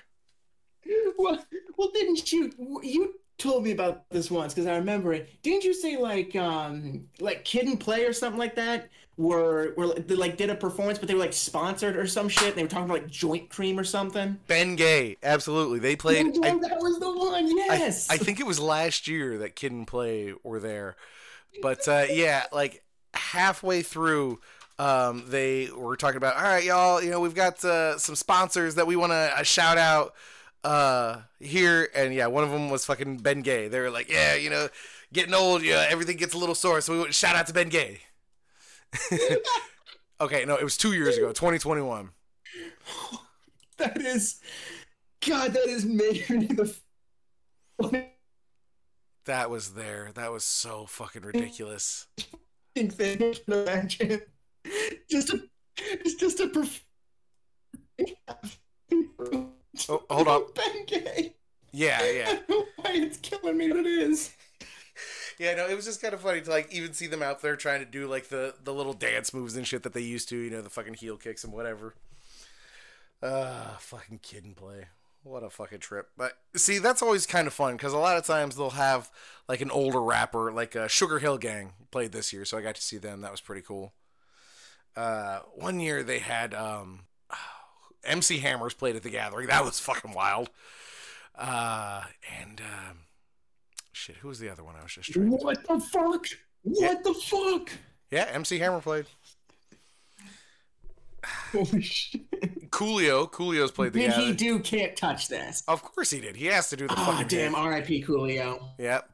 [1.17, 1.43] well,
[1.77, 2.51] well, didn't you?
[2.83, 5.29] You told me about this once because I remember it.
[5.41, 8.89] Didn't you say like um like Kid and Play or something like that?
[9.17, 12.55] Were were they like did a performance, but they were like sponsored or some shit.
[12.55, 14.39] They were talking about like joint cream or something.
[14.47, 15.79] Ben Gay, absolutely.
[15.79, 17.45] They played Oh, I, that was the one.
[17.45, 18.09] I, Yes.
[18.09, 20.95] I think it was last year that Kid and Play were there.
[21.61, 24.39] But uh, yeah, like halfway through,
[24.79, 28.75] um, they were talking about, all right, y'all, you know, we've got uh, some sponsors
[28.75, 30.13] that we want to uh, shout out
[30.63, 31.89] uh, here.
[31.95, 33.67] And yeah, one of them was fucking Ben Gay.
[33.67, 34.69] They were like, yeah, you know,
[35.13, 36.81] getting old, yeah, everything gets a little sore.
[36.81, 37.99] So we want to shout out to Ben Gay.
[40.21, 42.09] okay, no, it was two years ago, 2021.
[43.77, 44.39] that is,
[45.25, 46.75] God, that is maybe the.
[49.25, 50.11] That was there.
[50.15, 52.07] That was so fucking ridiculous.
[52.75, 54.21] thing I can imagine.
[55.09, 55.41] Just a,
[55.77, 56.47] it's just a.
[56.47, 56.81] Perf-
[59.89, 60.43] Oh, hold on.
[60.53, 61.35] Ben Gay.
[61.71, 62.27] Yeah, yeah.
[62.29, 64.33] I know why it's killing me, but it is.
[65.39, 67.55] Yeah, no, it was just kind of funny to like even see them out there
[67.55, 70.37] trying to do like the the little dance moves and shit that they used to,
[70.37, 71.95] you know, the fucking heel kicks and whatever.
[73.23, 74.85] Ah, fucking kid and play.
[75.23, 76.09] What a fucking trip.
[76.17, 79.11] But see, that's always kind of fun because a lot of times they'll have
[79.47, 82.75] like an older rapper, like uh, Sugar Hill Gang played this year, so I got
[82.75, 83.21] to see them.
[83.21, 83.93] That was pretty cool.
[84.95, 87.01] Uh, one year they had um,
[88.03, 89.47] MC Hammers played at the Gathering.
[89.47, 90.49] That was fucking wild.
[91.35, 92.03] Uh,
[92.41, 92.97] and um,
[93.91, 96.25] shit, who was the other one I was just trying to What the fuck?
[96.63, 97.69] What the fuck?
[98.09, 99.05] Yeah, MC Hammer played.
[101.51, 102.69] Holy shit.
[102.71, 105.63] Coolio, Coolio's played the Did he do Can't Touch This?
[105.67, 106.35] Of course he did.
[106.35, 107.51] He has to do the Oh, fucking damn.
[107.53, 107.55] dance.
[107.55, 108.03] R.I.P.
[108.03, 108.69] Coolio.
[108.79, 109.09] Yep.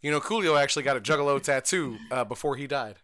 [0.00, 2.96] You know, Coolio actually got a Juggalo tattoo uh, before he died.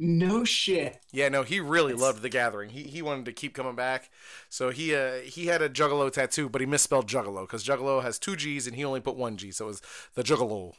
[0.00, 1.00] No shit.
[1.10, 2.70] Yeah, no, he really loved the Gathering.
[2.70, 4.10] He he wanted to keep coming back,
[4.48, 8.16] so he uh he had a Juggalo tattoo, but he misspelled Juggalo because Juggalo has
[8.18, 9.82] two G's and he only put one G, so it was
[10.14, 10.74] the Juggalo.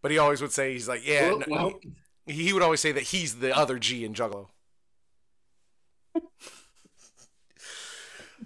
[0.00, 1.80] But he always would say he's like, yeah, Well, no- well.
[2.24, 4.48] he, he would always say that he's the other G in Juggalo.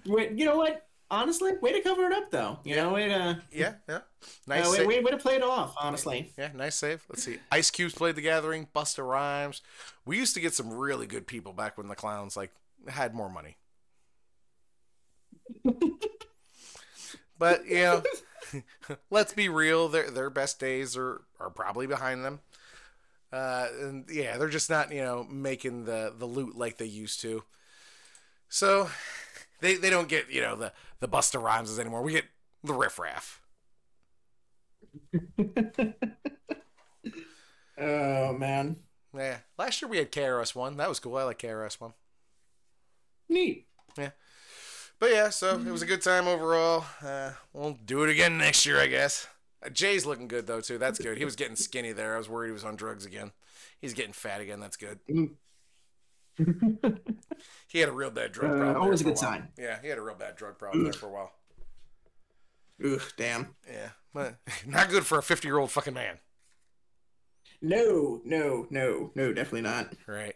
[0.05, 0.87] Wait, you know what?
[1.09, 2.59] Honestly, way to cover it up, though.
[2.63, 3.99] You know, way to, Yeah, yeah,
[4.47, 4.65] nice.
[4.65, 6.31] uh, way, way, way to play it off, honestly.
[6.37, 7.03] Yeah, nice save.
[7.09, 7.39] Let's see.
[7.51, 8.69] Ice Cube's played the Gathering.
[8.73, 9.61] Busta Rhymes.
[10.05, 12.51] We used to get some really good people back when the clowns like
[12.87, 13.57] had more money.
[17.37, 18.03] but you know,
[19.09, 19.89] let's be real.
[19.89, 22.39] Their their best days are are probably behind them.
[23.33, 27.19] Uh, and yeah, they're just not you know making the the loot like they used
[27.21, 27.43] to.
[28.51, 28.89] So
[29.61, 32.03] they they don't get you know the the Busta Rhymeses anymore.
[32.03, 32.25] We get
[32.63, 33.41] the riffraff.
[37.81, 38.75] Oh, man.
[39.15, 39.37] Yeah.
[39.57, 40.77] Last year we had KRS One.
[40.77, 41.17] That was cool.
[41.17, 41.93] I like KRS One.
[43.27, 43.65] Neat.
[43.97, 44.11] Yeah.
[44.99, 46.85] But yeah, so it was a good time overall.
[47.03, 49.27] Uh, we'll do it again next year, I guess.
[49.65, 50.77] Uh, Jay's looking good though too.
[50.77, 51.17] That's good.
[51.17, 52.13] He was getting skinny there.
[52.13, 53.31] I was worried he was on drugs again.
[53.79, 54.59] He's getting fat again.
[54.59, 54.99] That's good.
[57.71, 58.73] He had a real bad drug Uh, problem.
[58.73, 59.17] there always a good while.
[59.17, 59.47] sign.
[59.57, 61.31] Yeah, he had a real bad drug problem there for a while.
[62.83, 63.55] Ugh, damn.
[63.69, 64.35] Yeah, but
[64.67, 66.17] not good for a fifty-year-old fucking man.
[67.61, 69.93] No, no, no, no, definitely not.
[70.07, 70.35] Right.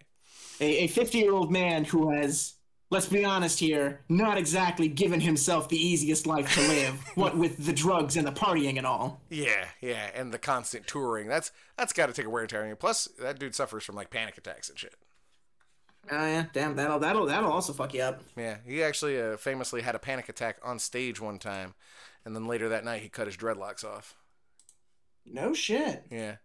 [0.61, 2.53] A 50 year old man who has,
[2.91, 7.65] let's be honest here, not exactly given himself the easiest life to live, what with
[7.65, 9.21] the drugs and the partying and all.
[9.29, 11.27] Yeah, yeah, and the constant touring.
[11.27, 12.75] That's that's got to take a wear and tear on you.
[12.77, 14.93] Plus, that dude suffers from like panic attacks and shit.
[16.11, 18.21] Oh yeah, damn, that'll that'll that'll also fuck you up.
[18.37, 21.73] Yeah, he actually uh, famously had a panic attack on stage one time,
[22.23, 24.15] and then later that night he cut his dreadlocks off.
[25.25, 26.05] No shit.
[26.11, 26.35] Yeah.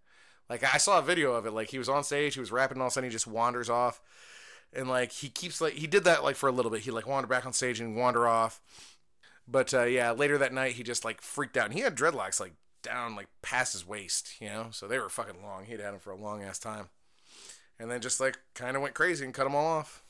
[0.49, 1.53] Like I saw a video of it.
[1.53, 3.27] Like he was on stage, he was rapping, and all of a sudden he just
[3.27, 4.01] wanders off,
[4.73, 6.81] and like he keeps like he did that like for a little bit.
[6.81, 8.61] He like wandered back on stage and wander off,
[9.47, 12.41] but uh, yeah, later that night he just like freaked out, and he had dreadlocks
[12.41, 15.67] like down like past his waist, you know, so they were fucking long.
[15.67, 16.89] He'd had them for a long ass time,
[17.81, 20.05] and then just like kind of went crazy and cut them all off.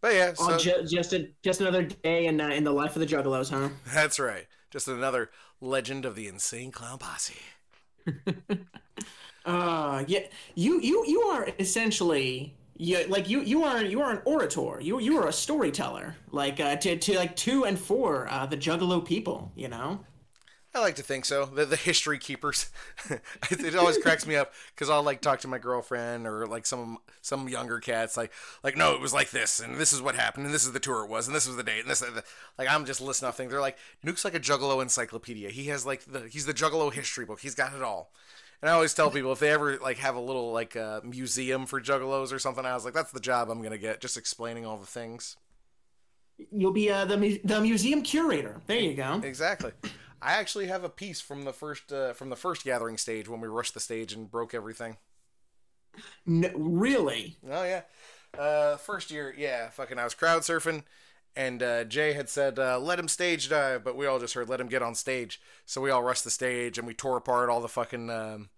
[0.00, 2.96] But yeah, so Oh, ju- just a, just another day in uh, in the life
[2.96, 3.70] of the Juggalos, huh?
[3.94, 4.46] that's right.
[4.70, 7.34] Just another legend of the insane clown posse.
[9.44, 10.20] Uh, yeah,
[10.54, 14.78] you you you are essentially you like you you are you are an orator.
[14.80, 16.16] You you are a storyteller.
[16.30, 19.50] Like uh, to to like to and four uh, the Juggalo people.
[19.56, 20.04] You know.
[20.78, 21.44] I like to think so.
[21.44, 22.70] The, the history keepers.
[23.50, 26.98] it always cracks me up because I'll like talk to my girlfriend or like some
[27.20, 30.46] some younger cats like like no it was like this and this is what happened
[30.46, 32.16] and this is the tour it was and this was the date and this and
[32.16, 32.24] the,
[32.58, 33.50] like I'm just listening off things.
[33.50, 35.50] They're like Nuke's like a Juggalo encyclopedia.
[35.50, 37.40] He has like the he's the Juggalo history book.
[37.40, 38.12] He's got it all.
[38.62, 41.66] And I always tell people if they ever like have a little like uh, museum
[41.66, 44.64] for Juggalos or something, I was like that's the job I'm gonna get, just explaining
[44.64, 45.36] all the things.
[46.52, 48.60] You'll be uh, the mu- the museum curator.
[48.66, 49.20] There you go.
[49.24, 49.72] Exactly.
[50.20, 53.40] I actually have a piece from the first uh, from the first gathering stage when
[53.40, 54.96] we rushed the stage and broke everything.
[56.26, 57.36] No, really?
[57.48, 57.82] Oh yeah,
[58.38, 59.98] uh, first year, yeah, fucking.
[59.98, 60.84] I was crowd surfing,
[61.36, 64.48] and uh, Jay had said, uh, "Let him stage dive," but we all just heard,
[64.48, 67.50] "Let him get on stage." So we all rushed the stage and we tore apart
[67.50, 68.48] all the fucking um,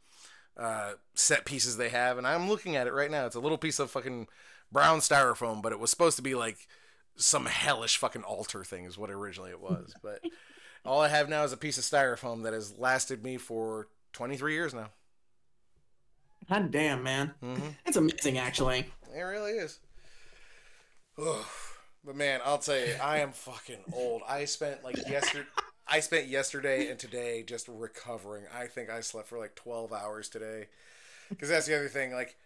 [0.57, 2.19] uh, set pieces they have.
[2.19, 3.27] And I'm looking at it right now.
[3.27, 4.29] It's a little piece of fucking
[4.71, 6.69] brown styrofoam, but it was supposed to be like
[7.17, 9.95] some hellish fucking altar thing, is what originally it was.
[10.03, 10.21] But
[10.85, 14.55] all I have now is a piece of styrofoam that has lasted me for 23
[14.55, 14.91] years now.
[16.49, 17.35] God damn, man.
[17.43, 17.69] Mm-hmm.
[17.85, 18.87] That's amazing, actually.
[19.15, 19.79] It really is.
[21.19, 21.45] Ugh.
[22.05, 24.23] But man, I'll tell you, I am fucking old.
[24.27, 25.47] I spent like yesterday.
[25.87, 28.45] I spent yesterday and today just recovering.
[28.55, 30.69] I think I slept for like twelve hours today,
[31.29, 32.13] because that's the other thing.
[32.13, 32.37] Like,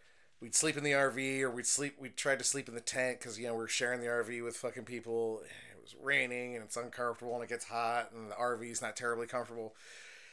[0.41, 1.97] we'd sleep in the RV or we'd sleep.
[2.01, 4.43] We tried to sleep in the tent because you know we are sharing the RV
[4.43, 5.43] with fucking people.
[5.85, 9.75] Was raining and it's uncomfortable and it gets hot and the RV's not terribly comfortable.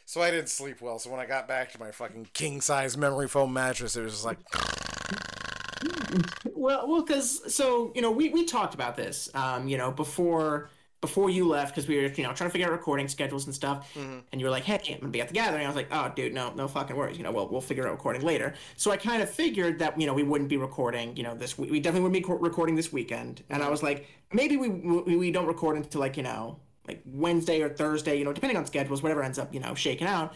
[0.05, 0.97] So I didn't sleep well.
[0.97, 4.13] So when I got back to my fucking king size memory foam mattress, it was
[4.13, 4.37] just like,
[6.53, 10.69] Well, well, because so you know we we talked about this, um, you know, before
[11.01, 13.55] before you left because we were you know trying to figure out recording schedules and
[13.55, 14.19] stuff, mm-hmm.
[14.31, 15.65] and you were like, hey, I'm gonna be at the gathering.
[15.65, 17.17] I was like, oh, dude, no, no fucking worries.
[17.17, 18.53] You know, we'll we'll figure out recording later.
[18.77, 21.57] So I kind of figured that you know we wouldn't be recording, you know, this
[21.57, 21.71] week.
[21.71, 23.43] We definitely wouldn't be co- recording this weekend.
[23.49, 27.01] And I was like, maybe we we, we don't record until like you know like
[27.05, 30.35] Wednesday or Thursday, you know, depending on schedules, whatever ends up you know shaking out.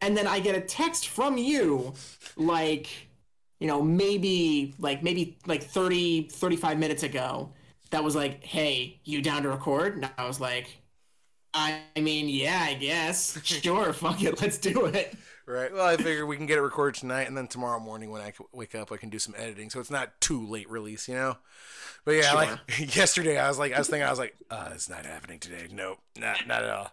[0.00, 1.94] And then I get a text from you,
[2.36, 2.88] like
[3.60, 7.52] you know, maybe like maybe like 30, 35 minutes ago
[7.90, 9.94] that was like, hey, you down to record?
[9.94, 10.78] And I was like,
[11.54, 13.38] I mean, yeah, I guess.
[13.44, 15.14] Sure, fuck it, let's do it.
[15.46, 15.72] Right.
[15.72, 18.34] Well, I figure we can get it recorded tonight, and then tomorrow morning when I
[18.52, 21.38] wake up, I can do some editing, so it's not too late release, you know.
[22.04, 22.58] But yeah, like
[22.96, 25.66] yesterday, I was like, I was thinking, I was like, uh, it's not happening today.
[25.72, 26.92] Nope, not not at all.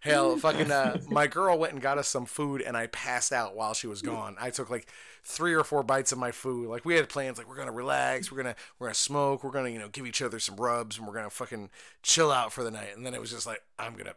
[0.00, 3.56] Hell, fucking, uh, my girl went and got us some food, and I passed out
[3.56, 4.36] while she was gone.
[4.38, 4.86] I took like
[5.24, 6.68] three or four bites of my food.
[6.68, 9.70] Like we had plans, like we're gonna relax, we're gonna we're gonna smoke, we're gonna
[9.70, 11.70] you know give each other some rubs, and we're gonna fucking
[12.02, 12.96] chill out for the night.
[12.96, 14.14] And then it was just like, I'm gonna,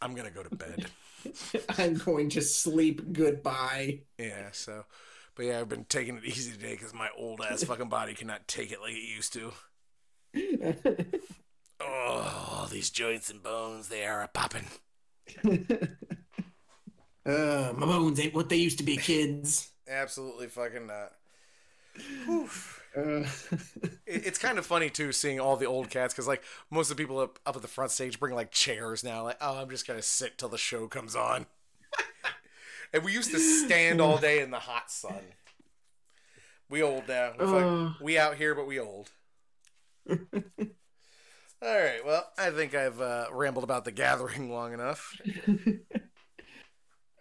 [0.00, 0.86] I'm gonna go to bed.
[1.78, 4.00] I'm going to sleep goodbye.
[4.18, 4.84] Yeah, so,
[5.34, 8.46] but yeah, I've been taking it easy today because my old ass fucking body cannot
[8.48, 9.52] take it like it used to.
[11.84, 14.66] Oh, these joints and bones, they are a popping.
[17.24, 19.71] Uh, my bones ain't what they used to be, kids.
[19.88, 21.12] Absolutely fucking not.
[22.96, 23.24] Uh,
[24.06, 27.02] It's kind of funny too seeing all the old cats because like most of the
[27.02, 29.24] people up, up at the front stage bring like chairs now.
[29.24, 31.46] Like, oh, I'm just gonna sit till the show comes on.
[32.92, 35.22] and we used to stand all day in the hot sun.
[36.68, 37.32] We old now.
[37.38, 39.10] We, fuck- we out here, but we old.
[40.10, 40.16] all
[41.62, 42.04] right.
[42.04, 45.14] Well, I think I've uh, rambled about the gathering long enough.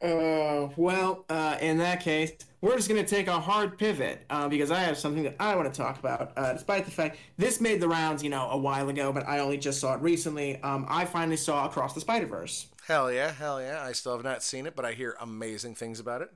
[0.01, 2.31] Uh, well, uh, in that case,
[2.61, 5.71] we're just gonna take a hard pivot uh, because I have something that I want
[5.71, 6.31] to talk about.
[6.35, 9.39] Uh, despite the fact this made the rounds, you know, a while ago, but I
[9.39, 10.61] only just saw it recently.
[10.63, 12.67] Um, I finally saw Across the Spider Verse.
[12.87, 13.83] Hell yeah, hell yeah.
[13.83, 16.29] I still have not seen it, but I hear amazing things about it.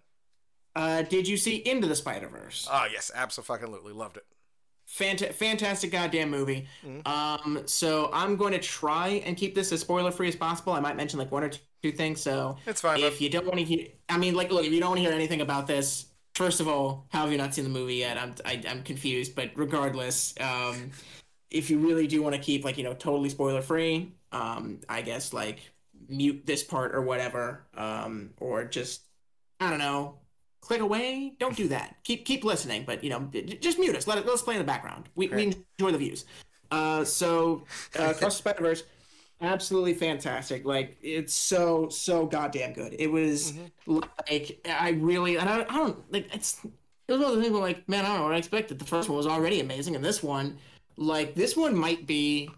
[0.76, 2.68] Uh, did you see Into the Spider Verse?
[2.72, 4.26] Oh yes, absolutely loved it.
[4.88, 6.68] Fanta- fantastic goddamn movie.
[7.08, 10.74] Um, so I'm going to try and keep this as spoiler free as possible.
[10.74, 11.60] I might mention like one or two
[11.92, 12.22] things.
[12.22, 14.80] So It's fine, If you don't want to hear, I mean, like, look, if you
[14.80, 17.64] don't want to hear anything about this, first of all, how have you not seen
[17.64, 18.18] the movie yet?
[18.18, 19.36] I'm I, I'm confused.
[19.36, 20.92] But regardless, um,
[21.50, 25.02] if you really do want to keep like you know totally spoiler free, um, I
[25.02, 25.60] guess like
[26.08, 29.02] mute this part or whatever, um, or just
[29.60, 30.16] I don't know,
[30.62, 31.34] click away.
[31.40, 31.96] Don't do that.
[32.04, 33.30] Keep keep listening, but you know,
[33.60, 34.08] just mute us.
[34.08, 35.10] Let it let us play in the background.
[35.16, 36.26] We, we enjoy the views.
[36.72, 37.64] Uh, so
[37.98, 38.84] uh, Cross the Spider Verse,
[39.46, 40.66] absolutely fantastic.
[40.66, 42.96] Like it's so so goddamn good.
[42.98, 44.00] It was mm-hmm.
[44.30, 46.60] like I really and I, I don't like it's
[47.08, 48.80] it was one of the things where like man I don't know what I expected.
[48.80, 50.58] The first one was already amazing, and this one
[50.98, 52.50] like this one might be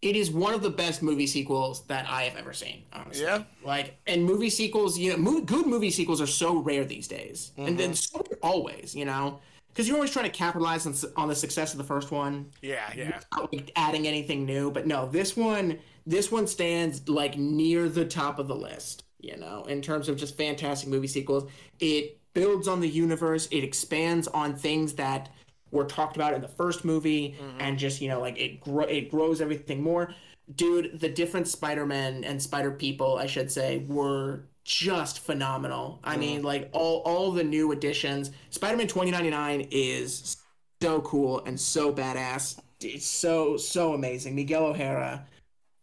[0.00, 2.84] it is one of the best movie sequels that I have ever seen.
[2.92, 3.42] Honestly, yeah.
[3.64, 7.68] Like, and movie sequels, you know, good movie sequels are so rare these days, mm-hmm.
[7.68, 9.40] and then so always, you know,
[9.78, 12.50] because you're always trying to capitalize on, on the success of the first one.
[12.62, 13.20] Yeah, yeah.
[13.30, 18.04] Without, like, adding anything new, but no, this one, this one stands like near the
[18.04, 19.04] top of the list.
[19.20, 21.48] You know, in terms of just fantastic movie sequels,
[21.78, 25.28] it builds on the universe, it expands on things that
[25.70, 27.60] were talked about in the first movie mm-hmm.
[27.60, 30.14] and just you know like it gro- it grows everything more
[30.54, 35.98] dude the different spider-man and spider people i should say were just phenomenal.
[36.04, 38.30] I mean like all all the new additions.
[38.50, 40.36] Spider-man 2099 is
[40.82, 42.60] so cool and so badass.
[42.80, 44.34] It's so so amazing.
[44.34, 45.26] Miguel o'hara.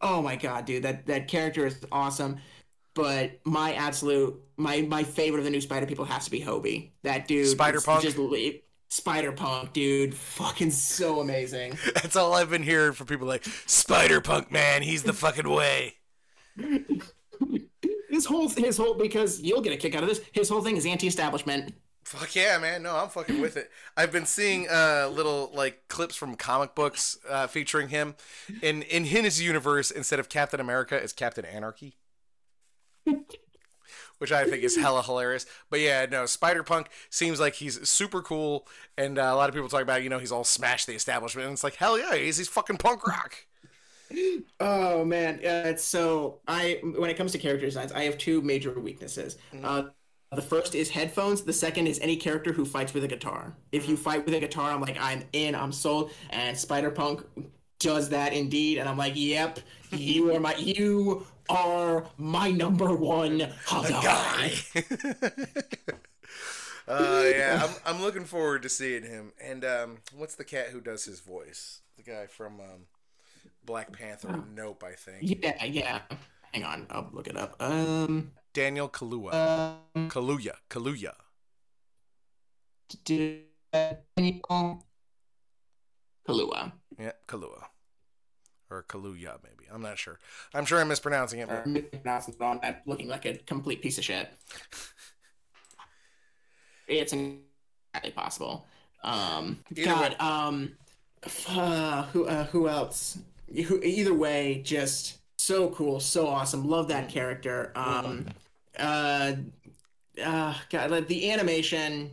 [0.01, 2.37] Oh my god dude that that character is awesome.
[2.93, 6.91] But my absolute my my favorite of the new spider people has to be hobie.
[7.01, 8.03] That dude spider punk?
[8.03, 8.17] just
[8.87, 11.77] Spider Punk, dude, fucking so amazing.
[11.95, 14.83] That's all I've been hearing from people like Spider Punk, man.
[14.83, 15.95] He's the fucking way.
[18.15, 20.21] his whole his whole because you'll get a kick out of this.
[20.31, 21.73] His whole thing is anti-establishment.
[22.05, 22.83] Fuck yeah, man!
[22.83, 23.71] No, I'm fucking with it.
[23.97, 28.15] I've been seeing uh, little like clips from comic books uh, featuring him.
[28.61, 31.97] In in his universe, instead of Captain America, it's Captain Anarchy
[34.17, 35.45] which I think is hella hilarious.
[35.69, 39.55] But yeah, no, Spider Punk seems like he's super cool, and uh, a lot of
[39.55, 42.15] people talk about you know he's all smashed the establishment, and it's like hell yeah,
[42.15, 43.45] he's he's fucking punk rock.
[44.59, 48.79] Oh man, it's so I when it comes to character designs, I have two major
[48.79, 49.37] weaknesses.
[49.53, 49.65] Mm-hmm.
[49.65, 49.83] Uh,
[50.31, 51.43] the first is headphones.
[51.43, 53.55] The second is any character who fights with a guitar.
[53.71, 56.11] If you fight with a guitar, I'm like, I'm in, I'm sold.
[56.31, 57.25] And Spider Punk
[57.79, 59.59] does that indeed, and I'm like, yep,
[59.91, 64.53] you are my, you are my number one guy.
[66.87, 69.31] uh, yeah, I'm, I'm looking forward to seeing him.
[69.41, 71.81] And um, what's the cat who does his voice?
[71.97, 72.87] The guy from um,
[73.65, 74.43] Black Panther.
[74.53, 75.43] Nope, I think.
[75.43, 76.01] Yeah, yeah.
[76.51, 77.55] Hang on, I'll look it up.
[77.59, 79.33] Um, Daniel Kaluuya.
[79.95, 80.53] Um, Kaluuya.
[80.69, 81.13] Kaluuya.
[83.03, 84.83] Daniel
[86.27, 86.71] Kaluuya.
[86.97, 87.65] Yeah, Kaluuya
[88.69, 89.69] or Kaluuya, maybe.
[89.71, 90.19] I'm not sure.
[90.53, 91.49] I'm sure I'm mispronouncing it.
[91.49, 91.67] But...
[91.67, 94.29] mispronouncing it on that, looking like a complete piece of shit.
[96.87, 98.65] it's entirely possible.
[99.03, 100.17] Um, either God, way.
[100.17, 100.71] um,
[101.49, 103.17] uh, who uh, who else?
[103.53, 106.67] Either way, just so cool, so awesome.
[106.67, 107.71] Love that character.
[107.75, 108.27] Um,
[108.77, 109.33] uh,
[110.23, 112.11] uh, God, the animation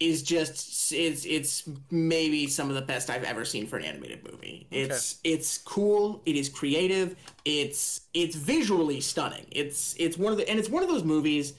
[0.00, 4.24] is just it's it's maybe some of the best I've ever seen for an animated
[4.30, 4.66] movie.
[4.70, 4.82] Okay.
[4.82, 9.46] It's it's cool, it is creative, it's it's visually stunning.
[9.50, 11.54] It's it's one of the and it's one of those movies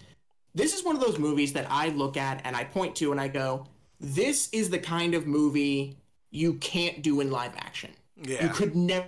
[0.55, 3.22] this is one of those movies that I look at and I point to and
[3.22, 3.65] I go,
[3.99, 5.97] this is the kind of movie
[6.32, 7.91] you can't do in live action.
[8.22, 8.43] Yeah.
[8.43, 9.07] You could never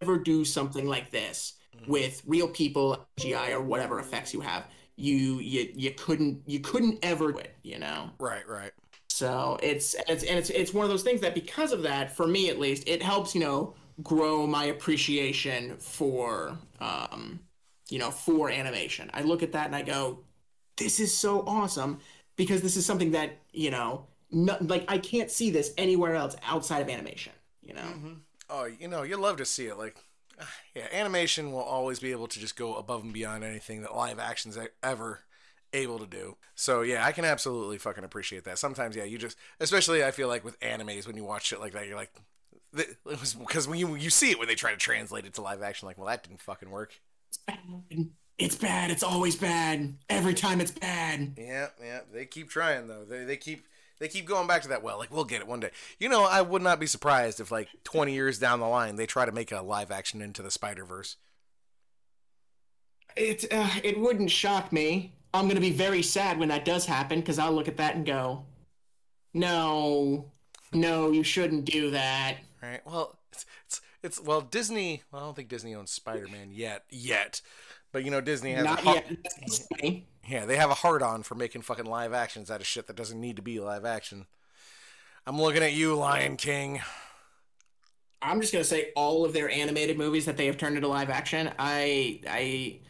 [0.00, 1.90] ever do something like this mm-hmm.
[1.90, 4.64] with real people, GI or whatever effects you have
[4.96, 8.10] you you you couldn't you couldn't ever do it, you know.
[8.18, 8.72] Right, right.
[9.08, 12.26] So it's it's and it's it's one of those things that because of that, for
[12.26, 17.40] me at least, it helps you know grow my appreciation for um
[17.88, 19.10] you know for animation.
[19.14, 20.20] I look at that and I go,
[20.76, 21.98] this is so awesome
[22.36, 26.36] because this is something that you know not, like I can't see this anywhere else
[26.42, 27.32] outside of animation.
[27.62, 27.82] You know.
[27.82, 28.12] Mm-hmm.
[28.50, 29.78] Oh, you know, you love to see it.
[29.78, 29.96] Like
[30.74, 34.18] yeah, animation will always be able to just go above and beyond anything that live
[34.18, 35.20] action's ever
[35.72, 36.36] able to do.
[36.54, 38.58] So yeah, I can absolutely fucking appreciate that.
[38.58, 41.72] Sometimes yeah, you just especially I feel like with animes when you watch shit like
[41.72, 42.12] that, you're like
[42.74, 45.42] it was because when you you see it when they try to translate it to
[45.42, 47.00] live action, like well that didn't fucking work.
[47.28, 48.10] It's bad.
[48.38, 48.90] It's bad.
[48.90, 49.94] It's always bad.
[50.08, 51.34] Every time it's bad.
[51.38, 52.00] Yeah, yeah.
[52.12, 53.04] They keep trying though.
[53.04, 53.66] They they keep
[53.98, 54.98] they keep going back to that well.
[54.98, 55.70] Like we'll get it one day.
[55.98, 59.06] You know, I would not be surprised if like 20 years down the line they
[59.06, 61.16] try to make a live action into the Spider Verse.
[63.16, 65.12] It uh, it wouldn't shock me.
[65.34, 68.06] I'm gonna be very sad when that does happen because I'll look at that and
[68.06, 68.44] go,
[69.34, 70.30] "No,
[70.72, 72.80] no, you shouldn't do that." Right.
[72.86, 75.02] Well, it's it's, it's well Disney.
[75.10, 76.84] Well, I don't think Disney owns Spider Man yet.
[76.90, 77.42] Yet.
[77.92, 79.04] But you know, Disney has not a
[79.82, 80.02] yet.
[80.26, 82.96] Yeah, they have a hard on for making fucking live actions out of shit that
[82.96, 84.26] doesn't need to be live action.
[85.26, 86.80] I'm looking at you, Lion King.
[88.20, 91.10] I'm just gonna say all of their animated movies that they have turned into live
[91.10, 91.50] action.
[91.58, 92.80] I I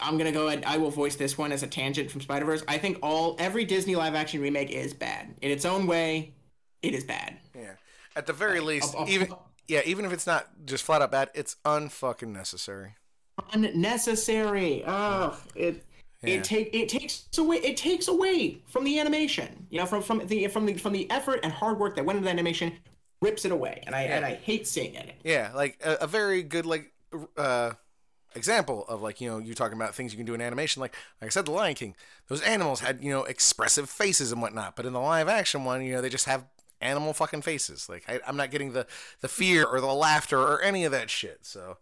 [0.00, 0.64] I'm gonna go ahead.
[0.66, 2.62] I will voice this one as a tangent from Spider Verse.
[2.68, 6.34] I think all every Disney live action remake is bad in its own way.
[6.82, 7.38] It is bad.
[7.54, 7.74] Yeah.
[8.14, 9.34] At the very least, uh, even
[9.68, 12.96] yeah, even if it's not just flat out bad, it's unfucking necessary.
[13.52, 14.84] Unnecessary.
[14.86, 15.84] Oh, it.
[16.22, 16.34] Yeah.
[16.34, 20.26] It take it takes away it takes away from the animation, you know, from from
[20.26, 22.72] the from the from the effort and hard work that went into the animation,
[23.20, 25.14] rips it away, and I and I hate seeing it.
[25.24, 26.92] Yeah, like a, a very good like
[27.36, 27.72] uh
[28.34, 30.94] example of like you know you talking about things you can do in animation like
[31.20, 31.94] like i said the lion king
[32.28, 35.84] those animals had you know expressive faces and whatnot but in the live action one
[35.84, 36.44] you know they just have
[36.80, 38.86] animal fucking faces like I, i'm not getting the
[39.20, 41.76] the fear or the laughter or any of that shit so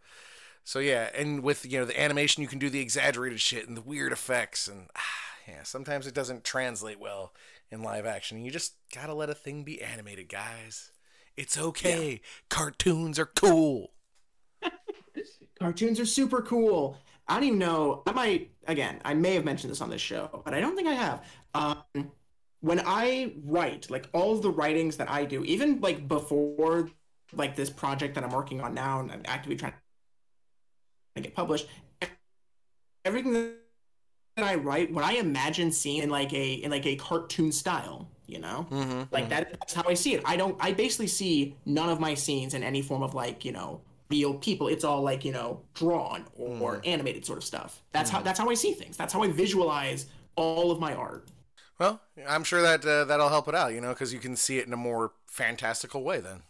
[0.70, 3.76] so yeah and with you know the animation you can do the exaggerated shit and
[3.76, 5.00] the weird effects and ah,
[5.48, 7.32] yeah sometimes it doesn't translate well
[7.70, 10.92] in live action you just gotta let a thing be animated guys
[11.36, 13.90] it's okay cartoons are cool
[15.60, 16.96] Cartoons are super cool.
[17.28, 18.02] I don't even know.
[18.06, 19.00] I might again.
[19.04, 21.24] I may have mentioned this on this show, but I don't think I have.
[21.54, 22.10] Um,
[22.60, 26.88] when I write, like all of the writings that I do, even like before,
[27.34, 29.74] like this project that I'm working on now, and I'm actively trying
[31.16, 31.66] to get published.
[33.04, 37.50] Everything that I write, what I imagine seeing in like a in like a cartoon
[37.50, 40.22] style, you know, mm-hmm, like that, that's how I see it.
[40.24, 40.56] I don't.
[40.60, 43.80] I basically see none of my scenes in any form of like you know
[44.10, 44.68] real people.
[44.68, 46.86] It's all like you know drawn or, Mm.
[46.86, 47.82] animated sort of stuff.
[47.92, 48.96] That's how that's how I see things.
[48.98, 50.06] That's how I visualize
[50.36, 51.28] all of my art.
[51.78, 54.58] Well, I'm sure that uh, that'll help it out, you know, because you can see
[54.58, 56.20] it in a more fantastical way.
[56.20, 56.42] Then,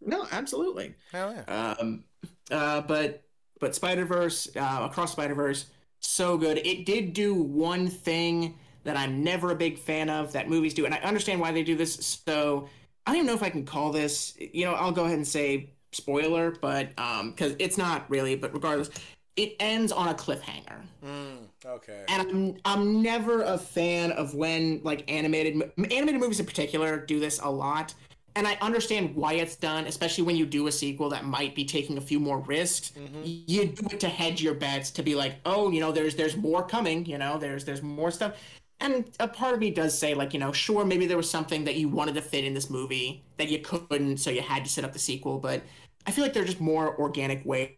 [0.00, 0.94] No, absolutely.
[1.12, 1.74] hell yeah.
[1.78, 2.04] Um,
[2.50, 3.22] uh, but
[3.60, 5.66] but Spider Verse, uh, Across Spider Verse,
[6.00, 6.58] so good.
[6.58, 10.84] It did do one thing that I'm never a big fan of that movies do,
[10.84, 11.94] and I understand why they do this.
[12.24, 12.68] So
[13.06, 14.36] I don't even know if I can call this.
[14.38, 18.36] You know, I'll go ahead and say spoiler, but um, because it's not really.
[18.36, 18.90] But regardless,
[19.36, 20.82] it ends on a cliffhanger.
[21.04, 22.04] Mm, okay.
[22.08, 27.18] and I'm I'm never a fan of when like animated animated movies in particular do
[27.20, 27.94] this a lot.
[28.36, 31.64] And I understand why it's done, especially when you do a sequel that might be
[31.64, 32.92] taking a few more risks.
[33.22, 36.36] You do it to hedge your bets to be like, oh, you know, there's there's
[36.36, 37.06] more coming.
[37.06, 38.34] You know, there's there's more stuff.
[38.80, 41.62] And a part of me does say, like, you know, sure, maybe there was something
[41.64, 44.70] that you wanted to fit in this movie that you couldn't, so you had to
[44.70, 45.38] set up the sequel.
[45.38, 45.62] But
[46.06, 47.70] I feel like there are just more organic ways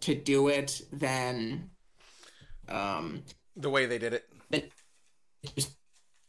[0.00, 1.70] to do it than
[2.68, 3.22] um,
[3.56, 4.12] The way they did
[4.52, 4.72] it.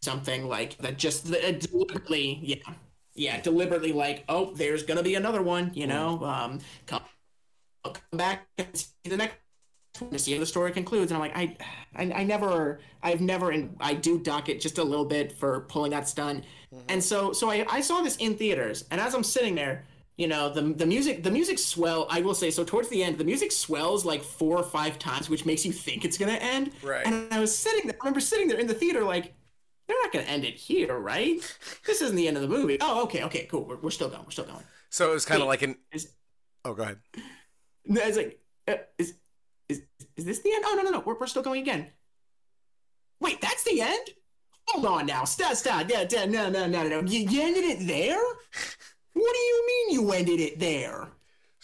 [0.01, 0.97] something like that.
[0.97, 2.73] Just deliberately, yeah,
[3.18, 6.24] yeah, deliberately like, oh, there's gonna be another one, you know.
[6.24, 7.01] Um, come,
[7.84, 9.36] come back and see the next
[9.99, 11.11] one to see how the story concludes.
[11.11, 11.57] And I'm like, I,
[11.95, 15.61] I, I never, I've never, and I do dock it just a little bit for
[15.61, 16.45] pulling that stunt.
[16.89, 19.86] And so, so I, I saw this in theaters, and as I'm sitting there.
[20.20, 22.07] You know the the music the music swell.
[22.09, 22.63] I will say so.
[22.63, 26.03] Towards the end, the music swells like four or five times, which makes you think
[26.03, 26.72] it's gonna end.
[26.82, 27.05] Right.
[27.05, 27.95] And I was sitting there.
[28.01, 29.36] I remember sitting there in the theater, like
[29.88, 31.40] they're not gonna end it here, right?
[31.86, 32.78] This isn't the end of the movie.
[32.82, 33.66] Oh, okay, okay, cool.
[33.66, 34.24] We're, we're still going.
[34.26, 34.64] We're still going.
[34.90, 35.76] So it was kind of like an.
[35.92, 36.14] Is
[36.66, 37.00] Oh, go ahead.
[37.86, 39.14] no, it's like uh, is
[39.70, 39.82] is
[40.18, 40.66] is this the end?
[40.68, 41.00] Oh no no no.
[41.00, 41.88] We're, we're still going again.
[43.22, 44.10] Wait, that's the end.
[44.68, 45.24] Hold on now.
[45.24, 45.90] Stop stop.
[45.90, 47.02] Yeah, yeah, no no no no.
[47.02, 48.20] You, you ended it there.
[49.14, 51.10] What do you mean you ended it there?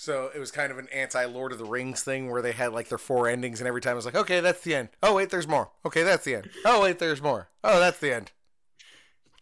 [0.04, 2.74] So it was kind of an anti Lord of the Rings thing where they had
[2.74, 4.90] like their four endings, and every time it was like, okay, that's the end.
[5.02, 5.70] Oh wait, there's more.
[5.86, 6.50] Okay, that's the end.
[6.66, 7.48] Oh wait, there's more.
[7.64, 8.32] Oh, that's the end.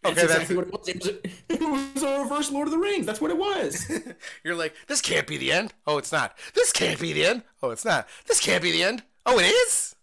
[0.04, 0.88] Okay, that's exactly what it was.
[0.88, 1.14] It was, a,
[1.48, 1.60] it
[1.96, 3.06] was a reverse Lord of the Rings.
[3.06, 3.90] That's what it was.
[4.44, 5.74] You're like, this can't be the end.
[5.84, 6.38] Oh, it's not.
[6.54, 7.42] This can't be the end.
[7.60, 8.06] Oh, it's not.
[8.28, 9.02] This can't be the end.
[9.26, 9.96] Oh, it is.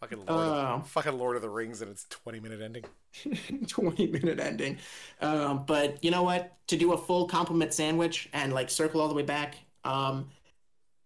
[0.00, 0.34] Fucking Lord, Oh.
[0.34, 2.84] of, fucking Lord of the Rings and its 20 minute ending.
[3.68, 4.78] 20 minute ending.
[5.20, 6.56] Um, but you know what?
[6.68, 10.28] To do a full compliment sandwich and like circle all the way back, um,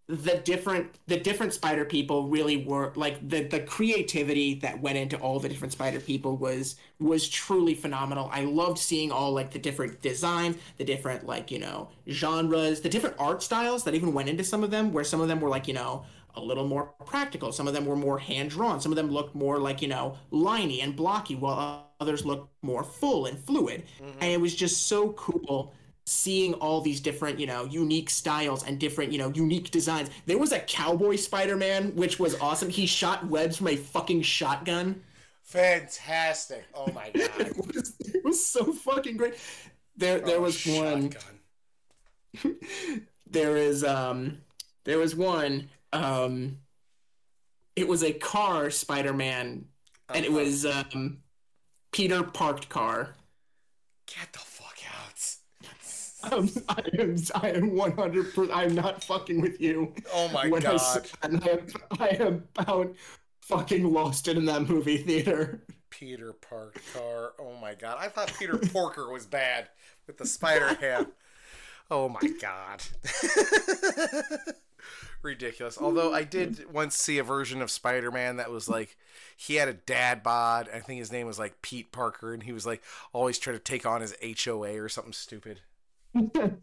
[0.07, 5.17] the different the different spider people really were like the the creativity that went into
[5.17, 8.29] all the different spider people was was truly phenomenal.
[8.31, 12.89] I loved seeing all like the different designs, the different like you know genres, the
[12.89, 14.93] different art styles that even went into some of them.
[14.93, 17.85] Where some of them were like you know a little more practical, some of them
[17.85, 21.35] were more hand drawn, some of them looked more like you know liney and blocky,
[21.35, 23.83] while others looked more full and fluid.
[24.19, 25.73] And it was just so cool
[26.07, 30.09] seeing all these different, you know, unique styles and different, you know, unique designs.
[30.27, 32.69] There was a cowboy Spider-Man, which was awesome.
[32.69, 35.01] He shot webs from a fucking shotgun.
[35.43, 36.65] Fantastic.
[36.75, 37.29] Oh my god.
[37.39, 39.35] It was, it was so fucking great.
[39.97, 41.11] There, there was one.
[43.27, 44.37] There is, um,
[44.83, 45.69] there was one.
[45.91, 46.59] Um,
[47.75, 49.65] it was a car Spider-Man,
[50.13, 50.39] and it Uh-huh.
[50.39, 51.17] was um,
[51.95, 53.15] Peter parked car.
[54.05, 55.35] Get the fuck out.
[56.23, 58.51] I'm, I am, I am 100.
[58.51, 59.93] I'm not fucking with you.
[60.13, 60.77] Oh my when god.
[60.77, 61.67] that, I am,
[61.97, 62.93] I am about
[63.43, 65.63] fucking lost it in that movie theater.
[65.89, 67.31] Peter parked car.
[67.39, 67.95] Oh my god.
[68.01, 69.69] I thought Peter Porker was bad
[70.05, 71.13] with the spider ham.
[71.89, 72.83] Oh my god.
[75.25, 75.79] Ridiculous.
[75.79, 76.71] Although I did mm-hmm.
[76.71, 78.95] once see a version of Spider Man that was like
[79.35, 80.69] he had a dad bod.
[80.71, 83.63] I think his name was like Pete Parker, and he was like always trying to
[83.63, 85.61] take on his HOA or something stupid.
[86.13, 86.59] So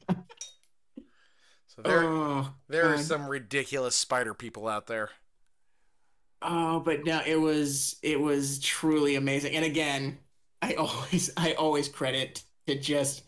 [1.83, 5.11] there, oh, there are some ridiculous spider people out there.
[6.41, 9.57] Oh, but no, it was it was truly amazing.
[9.57, 10.19] And again,
[10.63, 13.25] I always I always credit to just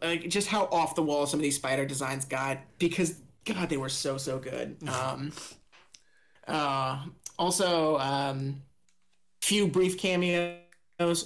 [0.00, 3.76] like just how off the wall some of these spider designs got because God they
[3.76, 4.76] were so so good.
[4.88, 5.32] Um,
[6.46, 7.04] uh,
[7.38, 8.62] also, um,
[9.42, 10.58] few brief cameos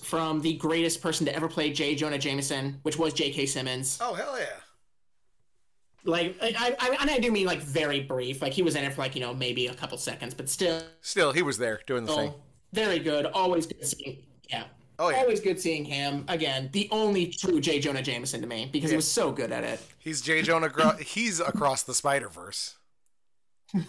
[0.03, 1.95] from the greatest person to ever play J.
[1.95, 3.47] Jonah Jameson, which was J.K.
[3.47, 3.99] Simmons.
[4.01, 4.47] Oh hell yeah!
[6.05, 8.43] Like I, I, and I do mean like very brief.
[8.43, 10.83] Like he was in it for like you know maybe a couple seconds, but still.
[11.01, 12.35] Still, he was there doing the thing.
[12.73, 13.27] Very good.
[13.27, 14.23] Always good seeing.
[14.49, 14.65] Yeah.
[15.03, 16.25] Oh yeah, Always good seeing him.
[16.29, 17.81] Again, the only true J.
[17.81, 19.81] Jonah Jameson to me because he was so good at it.
[19.99, 20.43] he's J.
[20.43, 20.69] Jonah.
[20.69, 22.77] Gro- he's across the Spider Verse.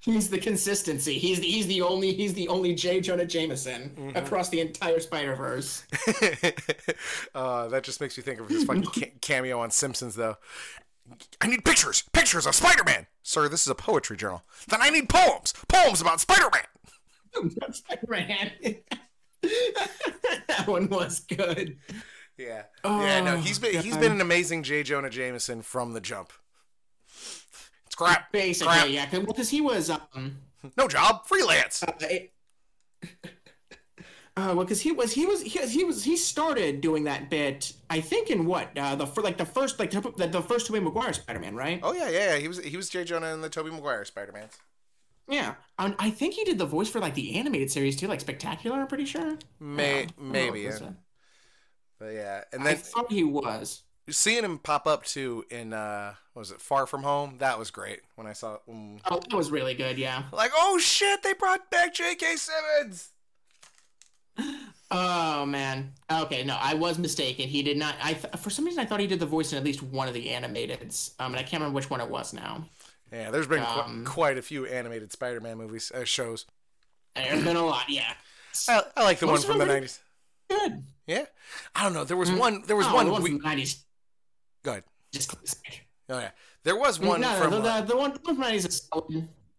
[0.00, 1.16] He's the consistency.
[1.18, 3.00] He's the, he's the only he's the only J.
[3.00, 4.16] Jonah Jameson Mm-hmm.
[4.18, 5.82] across the entire Spider Verse.
[7.34, 10.36] uh, that just makes me think of his fucking ca- cameo on Simpsons, though.
[11.40, 13.48] I need pictures, pictures of Spider-Man, sir.
[13.48, 14.42] This is a poetry journal.
[14.68, 16.64] Then I need poems, poems about Spider-Man.
[17.72, 18.50] Spider-Man.
[20.48, 21.78] that one was good.
[22.36, 23.20] Yeah, Oh, yeah.
[23.20, 24.82] No, Oh, he's been he's been an amazing J.
[24.82, 26.32] Jonah Jameson from the jump.
[27.86, 28.32] It's crap.
[28.32, 28.88] Basically, crap.
[28.88, 29.06] yeah.
[29.06, 30.38] Because he was um.
[30.76, 31.82] No job, freelance.
[31.82, 32.32] Uh, it-
[34.36, 37.72] Uh, well, because he was he was he, he was he started doing that bit.
[37.88, 40.80] I think in what uh, the for like the first like the, the first Tobey
[40.80, 41.78] Maguire Spider Man, right?
[41.84, 42.32] Oh yeah, yeah.
[42.32, 42.38] yeah.
[42.38, 43.04] He was he was J.
[43.04, 44.50] Jonah in the Tobey Maguire Spider-Mans.
[45.28, 48.20] Yeah, and I think he did the voice for like the animated series too, like
[48.20, 48.76] Spectacular.
[48.78, 49.38] I'm pretty sure.
[49.58, 50.78] May Yeah, I maybe, yeah.
[51.98, 52.44] but yeah.
[52.52, 53.82] And I then thought he was.
[54.10, 57.36] seeing him pop up too in uh, what was it Far From Home?
[57.38, 58.58] That was great when I saw.
[58.68, 59.96] mm, Oh, that was really good.
[59.96, 60.24] Yeah.
[60.32, 62.36] Like, oh shit, they brought back J.K.
[62.36, 63.08] Simmons.
[64.90, 65.92] Oh man.
[66.12, 67.48] Okay, no, I was mistaken.
[67.48, 67.94] He did not.
[68.02, 70.06] I th- for some reason I thought he did the voice in at least one
[70.08, 71.12] of the animateds.
[71.18, 72.64] Um, and I can't remember which one it was now.
[73.14, 76.46] Yeah, there's been qu- Um, quite a few animated Spider-Man movies uh, shows.
[77.14, 77.88] There's been a lot.
[77.88, 78.12] Yeah.
[78.68, 79.98] I, I like the Most one from the '90s.
[80.50, 80.82] Good.
[81.06, 81.24] Yeah,
[81.74, 82.04] I don't know.
[82.04, 82.62] There was one.
[82.66, 83.10] There was Oh, one.
[83.10, 83.82] one we, from the '90s.
[84.62, 84.84] go ahead.
[85.12, 85.34] Just.
[86.08, 86.30] Oh yeah,
[86.64, 87.50] there was one no, from.
[87.50, 88.88] no, the, uh, the, one from the '90s is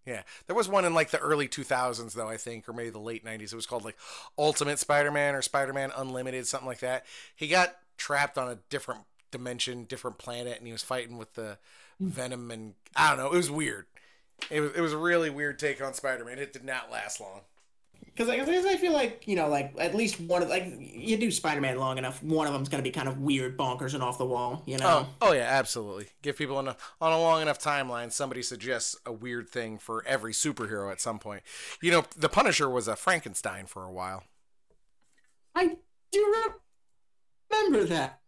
[0.06, 2.28] yeah, there was one in like the early 2000s though.
[2.28, 3.51] I think, or maybe the late '90s.
[3.51, 3.97] It was called like
[4.38, 7.06] Ultimate Spider-Man or Spider-Man Unlimited, something like that.
[7.36, 9.01] He got trapped on a different
[9.32, 11.58] dimension, different planet, and he was fighting with the
[12.01, 12.07] Mm.
[12.07, 13.31] Venom and I don't know.
[13.31, 13.85] It was weird.
[14.49, 16.39] It was it was a really weird take on Spider-Man.
[16.39, 17.41] It did not last long.
[18.05, 21.77] Because I, feel like you know, like at least one of like you do Spider-Man
[21.77, 24.63] long enough, one of them's gonna be kind of weird, bonkers, and off the wall.
[24.65, 25.07] You know.
[25.21, 26.07] Oh, oh yeah, absolutely.
[26.21, 28.13] Give people enough on a long enough timeline.
[28.13, 31.43] Somebody suggests a weird thing for every superhero at some point.
[31.81, 34.23] You know, the Punisher was a Frankenstein for a while.
[35.53, 35.75] I
[36.11, 36.35] do
[37.51, 38.19] remember that.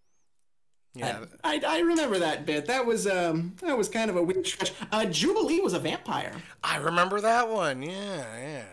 [0.98, 2.66] Yeah, I, I remember that bit.
[2.66, 4.74] That was um that was kind of a weird stretch.
[4.92, 6.34] Uh, Jubilee was a vampire.
[6.64, 7.82] I remember that one.
[7.84, 8.64] Yeah, yeah,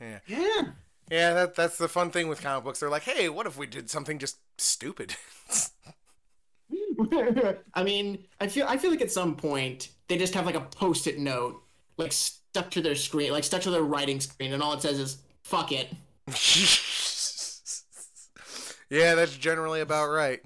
[0.00, 0.62] yeah, Yeah.
[1.10, 1.34] yeah.
[1.34, 2.80] That that's the fun thing with comic books.
[2.80, 5.16] They're like, hey, what if we did something just stupid?
[7.74, 10.60] I mean, I feel I feel like at some point they just have like a
[10.60, 11.62] post-it note
[11.96, 14.98] like stuck to their screen, like stuck to their writing screen, and all it says
[14.98, 15.88] is "fuck it."
[18.90, 20.40] yeah, that's generally about right.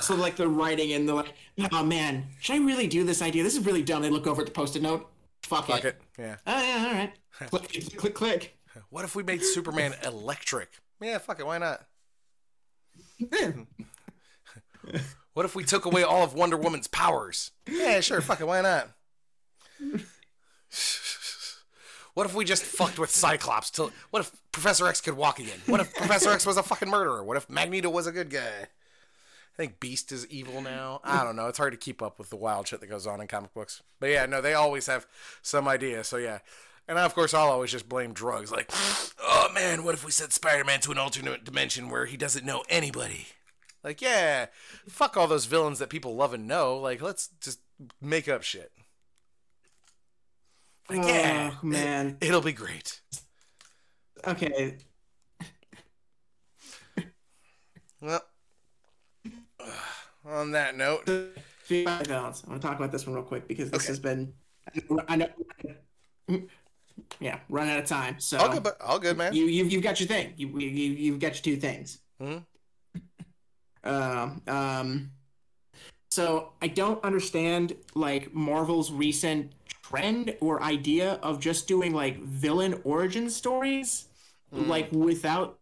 [0.00, 1.32] So like they're writing and they're like,
[1.72, 3.42] "Oh man, should I really do this idea?
[3.42, 5.08] This is really dumb." They look over at the post-it note.
[5.42, 5.86] Fuck, Fuck it.
[5.86, 6.00] it.
[6.18, 6.36] Yeah.
[6.46, 7.12] Oh yeah, all right.
[7.50, 8.58] click, click, click, click.
[8.90, 10.68] What if we made Superman electric?
[11.00, 11.46] Yeah, fuck it.
[11.46, 11.84] Why not?
[15.32, 17.50] What if we took away all of Wonder Woman's powers?
[17.68, 18.20] Yeah, sure.
[18.20, 18.46] Fuck it.
[18.46, 18.88] Why not?
[22.14, 23.90] What if we just fucked with Cyclops till?
[24.10, 25.58] What if Professor X could walk again?
[25.66, 27.24] What if Professor X was a fucking murderer?
[27.24, 28.68] What if Magneto was a good guy?
[29.54, 31.00] I think Beast is evil now.
[31.04, 31.46] I don't know.
[31.46, 33.82] It's hard to keep up with the wild shit that goes on in comic books.
[34.00, 35.06] But yeah, no, they always have
[35.42, 36.02] some idea.
[36.02, 36.38] So yeah.
[36.88, 38.50] And of course, I'll always just blame drugs.
[38.50, 38.70] Like,
[39.22, 42.64] oh man, what if we sent Spider-Man to an alternate dimension where he doesn't know
[42.68, 43.28] anybody?
[43.84, 44.46] Like, yeah,
[44.88, 46.76] fuck all those villains that people love and know.
[46.76, 47.60] Like, let's just
[48.00, 48.72] make up shit.
[50.90, 52.18] Like, oh, yeah, Oh man.
[52.20, 53.00] it'll be great.
[54.26, 54.78] Okay.
[58.00, 58.22] Well,
[60.26, 61.06] on that note,
[61.68, 62.42] balance.
[62.42, 63.88] I'm gonna talk about this one real quick because this Okay.
[63.88, 64.32] has been.
[65.08, 65.28] I know.
[67.20, 68.20] Yeah, run out of time.
[68.20, 69.34] So all good, but all good, man.
[69.34, 70.32] you you've, you've got your thing.
[70.36, 71.98] You, you you've got your two things.
[72.22, 72.44] Mhm.
[73.82, 75.10] Um, um,
[76.10, 79.52] so I don't understand like Marvel's recent
[79.82, 84.06] trend or idea of just doing like villain origin stories,
[84.54, 84.68] Mm.
[84.68, 85.58] like without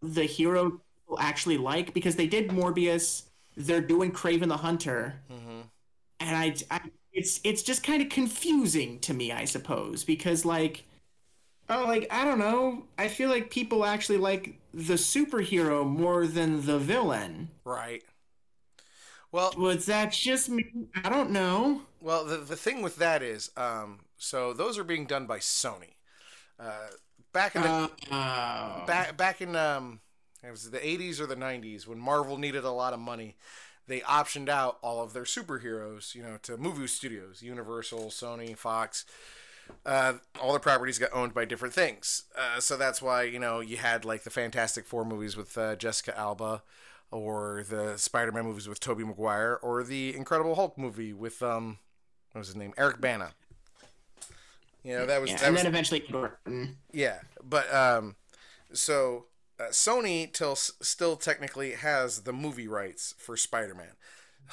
[0.00, 0.80] the hero
[1.18, 3.24] actually like because they did Morbius.
[3.56, 5.64] They're doing Kraven the Hunter, Mhm.
[6.20, 6.80] and I, I
[7.12, 10.84] it's it's just kind of confusing to me, I suppose, because like
[11.68, 16.64] oh like I don't know, I feel like people actually like the superhero more than
[16.66, 17.50] the villain.
[17.64, 18.02] Right.
[19.30, 20.64] Well, Was that just me?
[21.04, 21.82] I don't know.
[22.00, 25.94] well, the the thing with that is, um, so those are being done by Sony.
[26.58, 26.88] Uh,
[27.32, 30.00] back in the uh, back back in um
[30.42, 33.36] it was the 80s or the 90s when Marvel needed a lot of money.
[33.86, 39.04] They optioned out all of their superheroes you know to movie studios Universal Sony Fox.
[39.86, 42.24] Uh, all the properties got owned by different things.
[42.36, 45.76] Uh, so that's why you know you had like the Fantastic Four movies with uh,
[45.76, 46.62] Jessica Alba
[47.10, 51.78] or the Spider-Man movies with Tobey Maguire or the Incredible Hulk movie with um
[52.32, 52.72] what was his name?
[52.76, 53.32] Eric Bana.
[54.82, 56.00] You know that was yeah, that and was then eventually
[56.92, 58.16] yeah, but um,
[58.72, 59.26] so
[59.62, 63.94] uh, Sony till still technically has the movie rights for Spider-Man.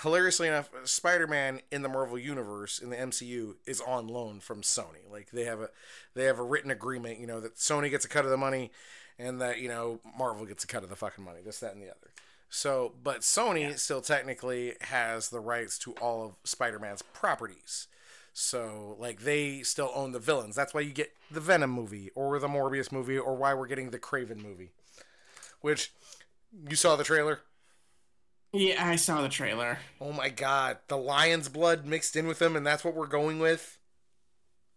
[0.01, 5.09] Hilariously enough, Spider-Man in the Marvel universe in the MCU is on loan from Sony.
[5.11, 5.69] Like they have a
[6.13, 8.71] they have a written agreement, you know, that Sony gets a cut of the money,
[9.17, 11.39] and that you know Marvel gets a cut of the fucking money.
[11.43, 12.11] This, that, and the other.
[12.51, 17.87] So, but Sony still technically has the rights to all of Spider-Man's properties.
[18.33, 20.55] So, like, they still own the villains.
[20.55, 23.91] That's why you get the Venom movie, or the Morbius movie, or why we're getting
[23.91, 24.71] the Kraven movie.
[25.61, 25.91] Which,
[26.69, 27.39] you saw the trailer?
[28.51, 29.77] Yeah, I saw the trailer.
[30.01, 33.39] Oh my god, the lion's blood mixed in with them, and that's what we're going
[33.39, 33.77] with?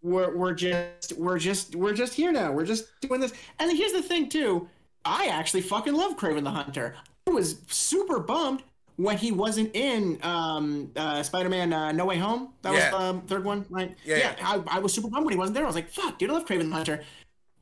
[0.03, 2.53] We're we're just we're just we're just here now.
[2.53, 3.33] We're just doing this.
[3.59, 4.69] And here's the thing too.
[5.05, 6.97] I actually fucking love Kraven the Hunter.
[7.27, 8.63] I was super bummed
[8.97, 12.51] when he wasn't in um, uh, Spider-Man uh, No Way Home.
[12.63, 12.91] That Yeah.
[12.93, 13.97] was the um, third one, right?
[14.05, 15.65] Yeah, I, I was super bummed when he wasn't there.
[15.65, 17.03] I was like, fuck, dude, I love Kraven the Hunter.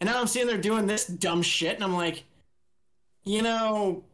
[0.01, 2.25] And now I'm sitting there doing this dumb shit, and I'm like,
[3.25, 4.05] you know,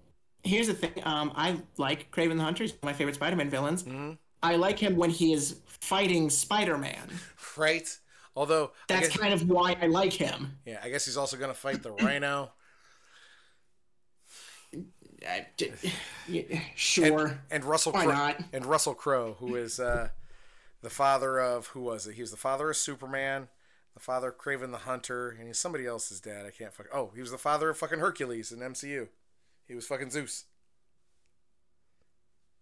[0.43, 0.93] here's the thing.
[1.05, 2.65] Um, I like Kraven the Hunter.
[2.65, 3.85] He's one of my favorite Spider-Man villains.
[3.85, 4.19] Mhm.
[4.43, 7.11] I like him when he is fighting Spider-Man.
[7.57, 7.89] Right?
[8.37, 10.59] Although, That's guess, kind of why I like him.
[10.67, 12.53] yeah, I guess he's also going to fight the Rhino.
[15.27, 15.73] I- d-
[16.29, 17.41] yeah, sure.
[17.51, 18.13] And Russell Why Crowe.
[18.15, 18.37] not?
[18.53, 20.11] And Russell Crowe, who is uh,
[20.83, 22.15] the father of, who was it?
[22.15, 23.49] He was the father of Superman,
[23.97, 26.45] the father of Kraven the Hunter, and he's somebody else's dad.
[26.45, 26.87] I can't fuck.
[26.93, 29.09] Oh, he was the father of fucking Hercules in MCU.
[29.67, 30.45] He was fucking Zeus.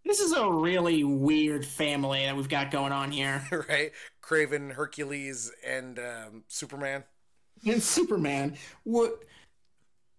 [0.04, 3.42] This is a really weird family that we've got going on here.
[3.68, 3.90] right?
[4.22, 7.02] Kraven, Hercules, and um, Superman.
[7.66, 9.24] And Superman, what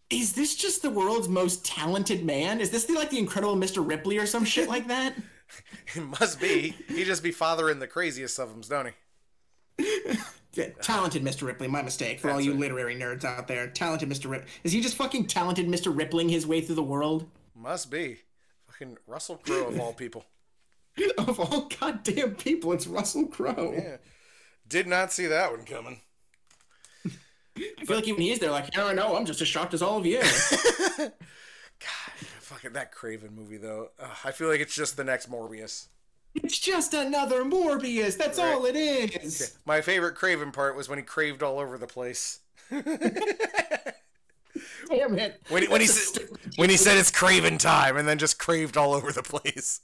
[0.10, 0.54] is this?
[0.54, 2.60] Just the world's most talented man?
[2.60, 3.88] Is this the, like the Incredible Mr.
[3.88, 5.16] Ripley or some shit like that?
[5.96, 6.76] It must be.
[6.88, 8.92] He just be fathering the craziest of them, don't
[9.78, 10.18] he?
[10.82, 11.44] Talented Mr.
[11.44, 11.68] Ripley.
[11.68, 12.60] My mistake for all you it.
[12.60, 13.68] literary nerds out there.
[13.68, 14.30] Talented Mr.
[14.30, 14.48] Ripley.
[14.64, 15.96] Is he just fucking talented Mr.
[15.96, 17.28] Rippling his way through the world?
[17.56, 18.20] Must be.
[18.68, 20.26] Fucking Russell Crowe of all people.
[21.18, 23.74] Of all goddamn people, it's Russell Crowe.
[23.76, 23.98] Yeah.
[24.66, 26.00] Did not see that one coming.
[27.06, 29.82] I feel like even he's there, like, yeah, I know, I'm just as shocked as
[29.82, 30.20] all of you.
[30.98, 31.12] God,
[32.40, 33.90] fucking that Kraven movie though.
[34.00, 35.88] Ugh, I feel like it's just the next Morbius.
[36.36, 38.18] It's just another Morbius.
[38.18, 38.54] That's Right.
[38.54, 39.58] all it is.
[39.66, 42.40] My favorite Kraven part was when he craved all over the place.
[42.72, 42.84] Damn
[45.18, 45.42] it.
[45.50, 46.28] When he, when he said
[46.58, 49.82] when he said it's Kraven time, and then just craved all over the place.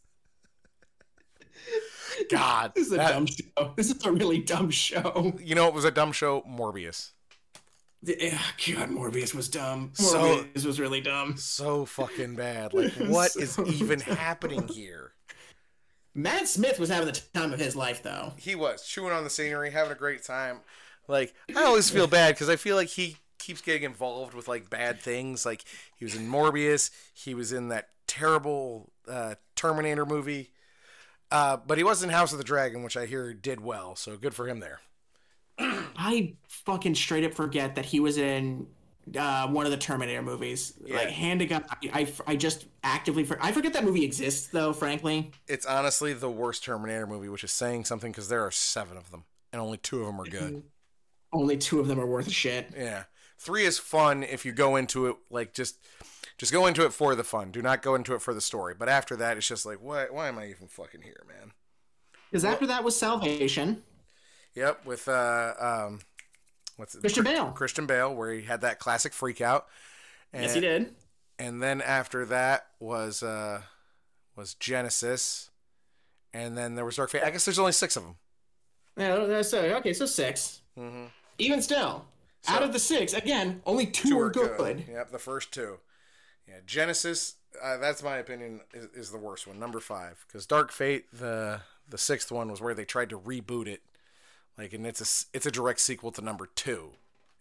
[2.30, 3.74] God, This is a that- dumb show.
[3.76, 5.34] This is a really dumb show.
[5.42, 6.42] you know it was a dumb show.
[6.44, 7.12] Morbius,
[8.04, 8.38] Yeah,
[8.68, 9.92] God, Morbius was dumb.
[9.94, 11.38] So- Morbius was really dumb.
[11.38, 12.74] so fucking bad.
[12.74, 14.16] Like, what is So even dumb.
[14.18, 15.14] happening here?
[16.14, 18.34] Matt Smith was having the time of his life, though.
[18.38, 20.60] He was chewing on the scenery, having a great time.
[21.08, 24.70] Like, I always feel bad because I feel like he keeps getting involved with like
[24.70, 25.46] bad things.
[25.46, 25.64] Like,
[25.96, 26.92] he was in Morbius.
[27.14, 30.52] He was in that terrible uh, Terminator movie.
[31.32, 33.96] Uh, but he was in House of the Dragon, which I hear did well.
[33.96, 34.82] So good for him there.
[35.60, 38.68] I fucking straight up forget that he was in
[39.18, 40.74] uh, one of the Terminator movies.
[40.86, 40.98] Yeah.
[40.98, 44.48] Like, hand to God, I, I, I just actively for, I forget that movie exists,
[44.48, 44.74] though.
[44.74, 48.98] Frankly, It's honestly the worst Terminator movie, which is saying something because there are seven
[48.98, 50.64] of them and only two of them are good.
[51.34, 52.72] only two of them are worth a shit.
[52.76, 53.04] Yeah.
[53.38, 55.78] Three is fun if you go into it like just
[56.38, 57.52] Just go into it for the fun.
[57.52, 58.74] Do not go into it for the story.
[58.78, 60.06] But after that, it's just like, why?
[60.10, 61.52] Why am I even fucking here, man?
[62.30, 63.84] Because after that was Salvation.
[64.56, 66.00] Yep, with uh, um,
[66.78, 67.02] what's it?
[67.02, 67.52] Christian Bale.
[67.52, 69.68] Christian Bale, where he had that classic freak out.
[70.34, 70.94] And, Yes, he did.
[71.40, 73.62] And then after that was uh,
[74.36, 75.50] was Genisys,
[76.34, 77.24] and then there was Dark Fate.
[77.24, 78.16] I guess there's only six of them.
[78.98, 79.94] Yeah, that's uh, okay.
[79.94, 81.08] So 6 Mhm.
[81.38, 82.06] Even still,
[82.44, 84.86] So- out of the six, again, only two, are good.
[84.88, 85.80] Yep, the first two.
[86.48, 87.34] Yeah, Genisys.
[87.62, 88.62] Uh, that's my opinion.
[88.74, 92.62] Is, is the worst one, number five, because Dark Fate, the the sixth one, was
[92.62, 93.82] where they tried to reboot it,
[94.62, 96.92] like, and it's a it's a direct sequel to number two,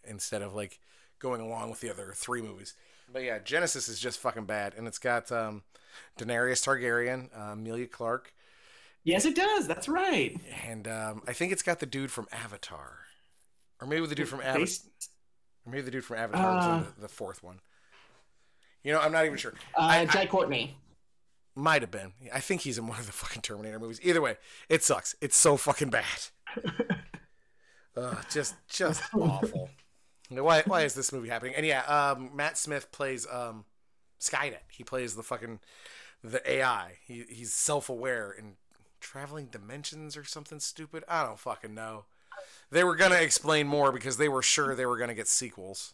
[0.03, 0.79] instead of like
[1.19, 2.73] going along with the other three movies.
[3.11, 5.63] But yeah, Genisys is just fucking bad, and it's got um,
[6.17, 8.33] Daenerys Targaryen, uh, Emilia Clarke,
[9.03, 9.67] Yes, it does.
[9.67, 10.39] That's right.
[10.67, 12.99] and um, I think it's got the dude from Avatar,
[13.81, 14.67] or maybe the dude from Avatar.
[15.65, 17.59] Or maybe the dude from Avatar was Uh, the, the fourth one.
[18.83, 19.53] You know, I'm not even sure.
[19.75, 20.75] Uh, I, Jai Courtney.
[21.53, 22.13] might have been.
[22.33, 23.99] I think he's in one of the fucking Terminator movies.
[24.01, 24.37] Either way,
[24.69, 25.15] it sucks.
[25.21, 26.05] It's so fucking bad.
[27.97, 29.69] Ugh, just, just awful.
[30.29, 31.55] Why, why is this movie happening?
[31.55, 33.65] And yeah, um, Matt Smith plays um,
[34.19, 34.63] Skynet.
[34.71, 35.59] He plays the fucking
[36.23, 36.99] the AI.
[37.05, 38.55] He, he's self-aware and
[39.01, 41.03] traveling dimensions or something stupid.
[41.07, 42.05] I don't fucking know.
[42.71, 45.93] They were gonna explain more because they were sure they were gonna get sequels.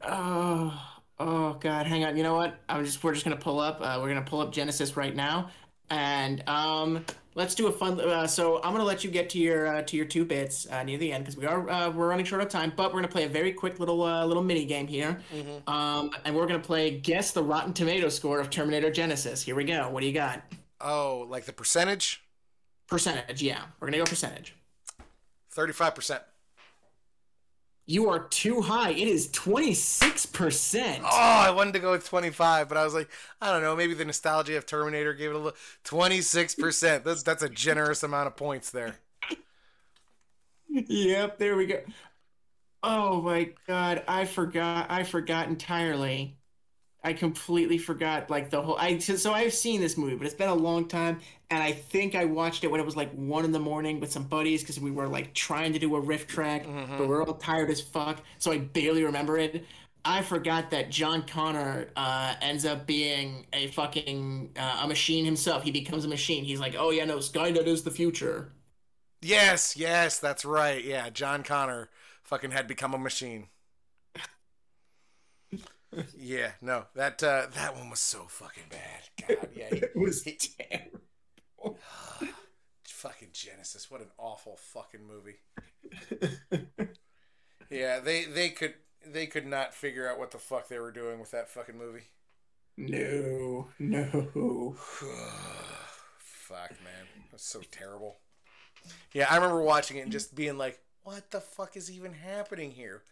[0.00, 1.86] Oh, oh God!
[1.86, 2.16] Hang on.
[2.16, 2.56] You know what?
[2.68, 3.02] I'm just.
[3.04, 3.80] We're just gonna pull up.
[3.80, 5.50] Uh, we're gonna pull up Genisys right now,
[5.90, 7.04] and um,
[7.34, 8.00] let's do a fun.
[8.00, 10.82] Uh, so I'm gonna let you get to your uh, to your two bits uh,
[10.82, 12.72] near the end because we are uh, we're running short of time.
[12.74, 15.20] But we're gonna play a very quick little uh, little mini game here,
[15.66, 19.42] um, and we're gonna play guess the Rotten Tomato score of Terminator Genisys.
[19.42, 19.88] Here we go.
[19.90, 20.42] What do you got?
[20.80, 22.22] Oh, like the percentage?
[22.88, 23.42] Percentage.
[23.42, 24.54] Yeah, we're gonna go percentage.
[25.50, 26.22] Thirty-five percent.
[27.86, 28.90] You are too high.
[28.90, 31.00] It is 26%.
[31.02, 33.10] Oh, I wanted to go with 25, but I was like,
[33.42, 37.04] I don't know, maybe the nostalgia of Terminator gave it a little 26%.
[37.04, 38.96] That's that's a generous amount of points there.
[40.68, 41.80] Yep, there we go.
[42.82, 44.90] Oh my god, I forgot.
[44.90, 46.38] I forgot entirely.
[47.04, 48.76] I completely forgot like the whole.
[48.78, 51.72] I so, so I've seen this movie, but it's been a long time, and I
[51.72, 54.62] think I watched it when it was like one in the morning with some buddies
[54.62, 57.70] because we were like trying to do a riff track, but we we're all tired
[57.70, 59.64] as fuck, so I barely remember it.
[60.06, 65.62] I forgot that John Connor uh, ends up being a fucking uh, a machine himself.
[65.62, 66.44] He becomes a machine.
[66.44, 68.52] He's like, oh yeah, no, Skynet is the future.
[69.20, 70.84] Yes, yes, that's right.
[70.84, 71.88] Yeah, John Connor
[72.22, 73.48] fucking had become a machine.
[76.18, 79.38] Yeah, no, that uh, that one was so fucking bad.
[79.38, 81.00] God, yeah, he- It was terrible.
[82.86, 83.90] fucking Genisys.
[83.90, 85.36] What an awful fucking movie.
[87.70, 88.74] Yeah, they they could
[89.06, 92.04] they could not figure out what the fuck they were doing with that fucking movie.
[92.76, 94.74] No, no.
[96.18, 97.06] Fuck, man.
[97.30, 98.18] That's so terrible.
[99.12, 102.70] Yeah, I remember watching it and just being like, what the fuck is even happening
[102.70, 103.02] here?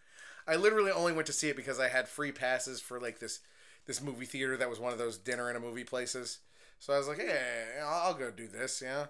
[0.47, 3.41] I literally only went to see it because I had free passes for like this
[3.87, 6.39] this movie theater that was one of those dinner and a movie places.
[6.79, 9.07] So I was like, hey, I'll I'll go do this, yeah.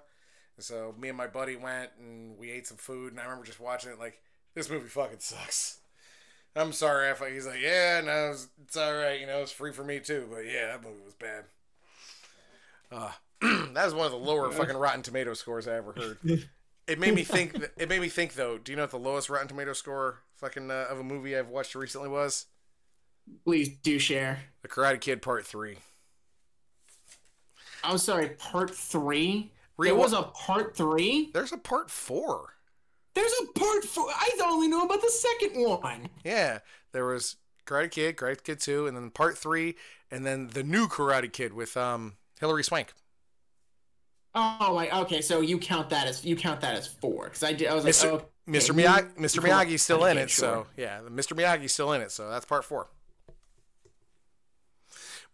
[0.56, 3.44] And so me and my buddy went and we ate some food and I remember
[3.46, 4.20] just watching it like,
[4.54, 5.78] this movie fucking sucks.
[6.56, 9.52] I'm sorry if I, he's like, yeah, no, it's, it's all right, you know, it's
[9.52, 11.44] free for me too, but yeah, that movie was bad.
[12.90, 13.10] Uh,
[13.40, 16.18] that was one of the lower fucking Rotten Tomato scores I ever heard.
[16.88, 17.54] It made me think.
[17.54, 18.58] th- It made me think though.
[18.58, 21.48] Do you know what the lowest Rotten Tomato score fucking uh, of a movie I've
[21.48, 22.46] watched recently was?
[23.44, 24.40] Please do share.
[24.62, 25.78] The Karate Kid Part Three.
[27.84, 29.52] I'm sorry, part three?
[29.76, 31.30] Re- there was a part three?
[31.32, 32.54] There's a Part Four.
[33.14, 34.08] There's a part four.
[34.08, 36.08] I only know about the second one.
[36.24, 36.58] Yeah,
[36.92, 37.36] there was
[37.66, 39.76] Karate Kid, Karate Kid Two, and then Part Three,
[40.10, 42.92] and then the new Karate Kid with um Hilary Swank.
[44.34, 44.90] Oh my.
[45.02, 47.68] Okay, so you count that as you count that as four because I did.
[47.68, 48.12] I was like, Mr.
[48.12, 48.70] oh, Mr.
[48.70, 49.36] okay, Miyagi, Mr.
[49.36, 50.48] you Miyagi's still in it, sure.
[50.48, 51.36] so yeah, Mr.
[51.36, 52.88] Miyagi's still in it, so that's Part Four.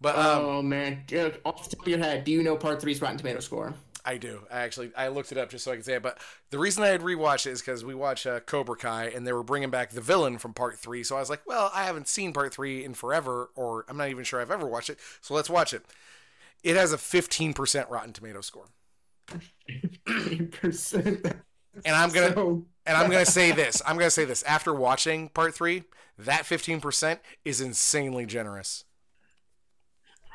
[0.00, 1.04] But um, oh man,
[1.44, 3.74] off the top of your head, do you know part three's Rotten Tomato score?
[4.04, 4.46] I do.
[4.50, 6.02] I actually I looked it up just so I could say it.
[6.02, 6.18] But
[6.50, 9.32] the reason I had rewatched it is because we watched uh, Cobra Kai and they
[9.32, 11.02] were bringing back the villain from Part Three.
[11.02, 14.08] So I was like, well, I haven't seen Part Three in forever, or I'm not
[14.08, 14.98] even sure I've ever watched it.
[15.20, 15.82] So let's watch it.
[16.62, 18.66] It has a 15% Rotten Tomato score,
[20.08, 21.40] 15%.
[21.84, 23.82] and I'm gonna So, and I'm gonna say this.
[23.86, 24.42] I'm gonna say this.
[24.44, 25.84] After watching Part Three,
[26.18, 28.84] that 15% is insanely generous.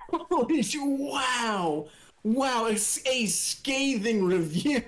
[0.09, 1.87] holy wow,
[2.23, 4.83] wow, it's a scathing review.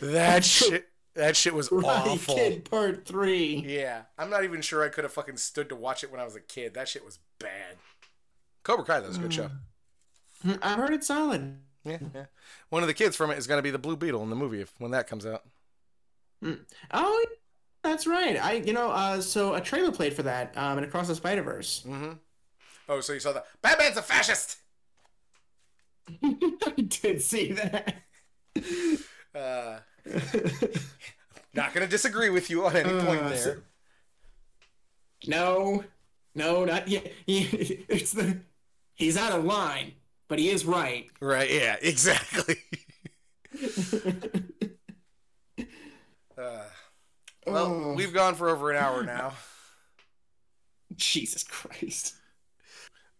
[0.00, 0.88] That shit.
[1.14, 2.34] That shit was awful.
[2.34, 3.64] Kid Part Three.
[3.66, 6.24] Yeah, I'm not even sure I could have fucking stood to watch it when I
[6.24, 6.74] was a kid.
[6.74, 7.76] That shit was bad.
[8.62, 9.50] Cobra Kai, that was a good show.
[10.44, 11.56] Mm, I heard it's solid.
[11.84, 12.24] Yeah, yeah.
[12.68, 14.36] One of the kids from it is going to be the Blue Beetle in the
[14.36, 15.44] movie if, when that comes out.
[16.92, 17.26] Oh,
[17.82, 18.36] that's right.
[18.42, 21.42] I, you know, uh, so a trailer played for that, um, and Across the Spider
[21.42, 21.82] Verse.
[21.86, 22.12] Mm-hmm.
[22.88, 23.46] Oh, so you saw that?
[23.62, 24.58] Batman's a fascist.
[26.22, 27.94] I did see that.
[29.34, 29.78] Uh,
[31.54, 33.38] not going to disagree with you on any point Uh, there.
[33.38, 33.56] so-
[35.26, 35.82] no,
[36.34, 37.10] no, not yet.
[37.26, 38.38] It's the
[38.94, 39.92] he's out of line,
[40.28, 41.08] but he is right.
[41.20, 41.50] Right?
[41.50, 42.56] Yeah, exactly.
[46.38, 46.62] Uh,
[47.46, 47.92] well, Oh.
[47.94, 49.32] we've gone for over an hour now.
[50.96, 52.14] Jesus Christ.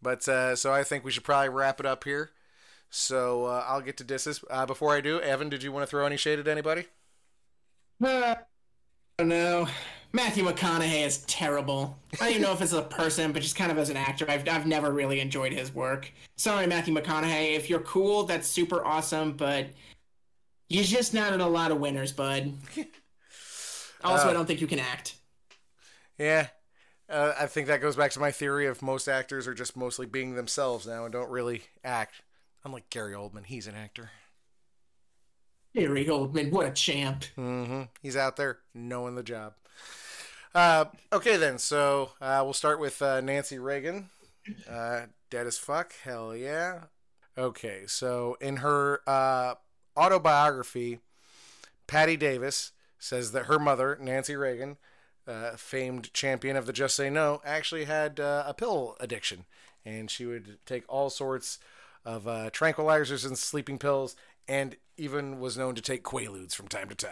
[0.03, 2.31] But uh, so I think we should probably wrap it up here.
[2.91, 4.45] So uh, I'll get to disses.
[4.49, 6.85] Uh, before I do, Evan, did you want to throw any shade at anybody?
[8.03, 8.43] Uh, I
[9.19, 9.67] don't know.
[10.13, 11.99] Matthew McConaughey is terrible.
[12.15, 14.25] I don't even know if it's a person, but just kind of as an actor,
[14.29, 16.11] I've, I've never really enjoyed his work.
[16.37, 17.55] Sorry, Matthew McConaughey.
[17.57, 19.67] If you're cool, that's super awesome, but
[20.69, 22.53] you're just not in a lot of winners, bud.
[24.07, 25.17] Also, Uh, I don't think you can act.
[26.19, 26.49] Yeah.
[27.09, 30.07] Uh, I think that goes back to my theory of most actors are just mostly
[30.07, 32.23] being themselves now and don't really act.
[32.65, 34.11] Unlike Gary Oldman, he's an actor.
[35.75, 37.25] Gary Oldman, what a champ.
[37.37, 39.55] hmm He's out there knowing the job.
[40.55, 41.59] Uh, okay, then.
[41.59, 44.09] So uh, we'll start with uh, Nancy Reagan.
[44.69, 45.93] Uh, dead as fuck.
[46.03, 46.85] Hell yeah.
[47.39, 49.55] Okay, so in her uh,
[49.97, 51.01] autobiography,
[51.87, 54.77] Patti Davis says that her mother, Nancy Reagan,
[55.27, 59.45] uh, famed champion of the Just Say No, actually had uh, a pill addiction.
[59.85, 61.59] And she would take all sorts
[62.05, 64.17] of uh, tranquilizers and sleeping pills,
[64.49, 67.11] and even was known to take Quaaludes from time to time.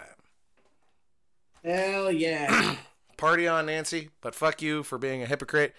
[1.64, 2.76] Hell yeah.
[3.16, 5.74] Party on, Nancy, but fuck you for being a hypocrite.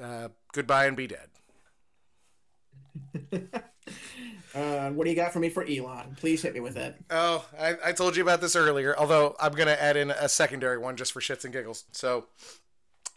[0.00, 1.28] Uh, goodbye and be dead.
[4.54, 6.16] uh, what do you got for me for Elon?
[6.16, 6.96] Please hit me with it.
[7.10, 10.28] Oh, I, I told you about this earlier, although I'm going to add in a
[10.28, 11.84] secondary one just for shits and giggles.
[11.92, 12.26] So,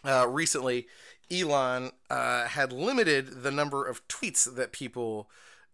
[0.04, 0.88] uh, recently,
[1.32, 5.30] Elon uh, had limited the number of tweets that people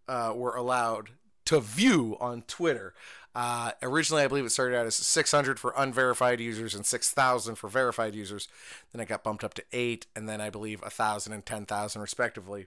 [0.08, 1.10] uh, were allowed
[1.46, 2.94] to view on Twitter.
[3.34, 7.68] Uh, originally, I believe it started out as 600 for unverified users and 6,000 for
[7.68, 8.48] verified users.
[8.92, 12.66] Then it got bumped up to 8, and then I believe 1,000 and 10,000 respectively.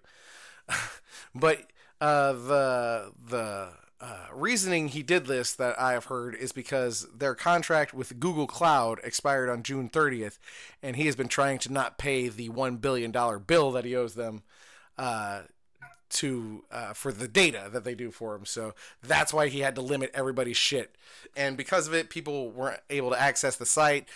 [1.35, 1.67] but
[2.01, 3.69] uh, the the
[4.01, 8.45] uh, reasoning he did this that I have heard is because their contract with Google
[8.45, 10.37] Cloud expired on June 30th,
[10.83, 13.95] and he has been trying to not pay the one billion dollar bill that he
[13.95, 14.43] owes them
[14.97, 15.43] uh,
[16.09, 18.45] to uh, for the data that they do for him.
[18.45, 20.95] So that's why he had to limit everybody's shit,
[21.35, 24.07] and because of it, people weren't able to access the site.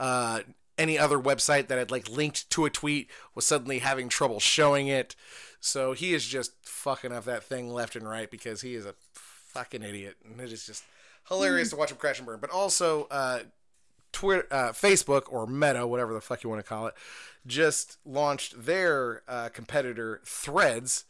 [0.00, 0.40] Uh,
[0.76, 4.88] any other website that had like linked to a tweet was suddenly having trouble showing
[4.88, 5.16] it.
[5.60, 8.94] So he is just fucking up that thing left and right because he is a
[9.14, 10.84] fucking idiot, and it is just
[11.28, 12.38] hilarious to watch him crash and burn.
[12.40, 13.40] But also, uh,
[14.12, 16.94] Twitter, uh, Facebook or Meta, whatever the fuck you want to call it,
[17.46, 21.04] just launched their uh, competitor Threads,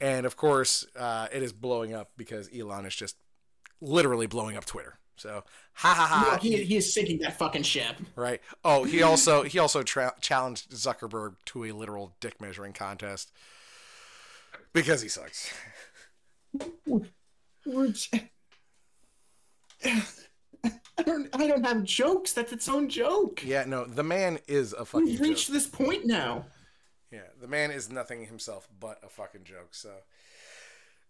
[0.00, 3.16] and of course, uh, it is blowing up because Elon is just
[3.80, 4.98] literally blowing up Twitter.
[5.16, 5.44] So
[5.74, 6.32] ha ha ha.
[6.32, 7.96] Look, he, he is sinking that fucking ship.
[8.16, 8.40] Right.
[8.64, 13.30] Oh, he also he also tra- challenged Zuckerberg to a literal dick measuring contest
[14.74, 15.50] because he sucks.
[17.64, 18.10] Which-
[20.96, 21.28] I don't.
[21.34, 22.32] I don't have jokes.
[22.32, 23.42] That's its own joke.
[23.44, 25.26] Yeah, no, the man is a fucking We've joke.
[25.26, 26.46] reached this point now.
[27.10, 29.74] Yeah, the man is nothing himself but a fucking joke.
[29.74, 29.90] So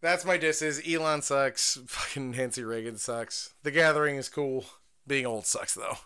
[0.01, 0.63] that's my diss.
[0.63, 1.79] Is Elon sucks.
[1.87, 3.55] Fucking Nancy Reagan sucks.
[3.63, 4.65] The Gathering is cool.
[5.07, 5.99] Being old sucks though.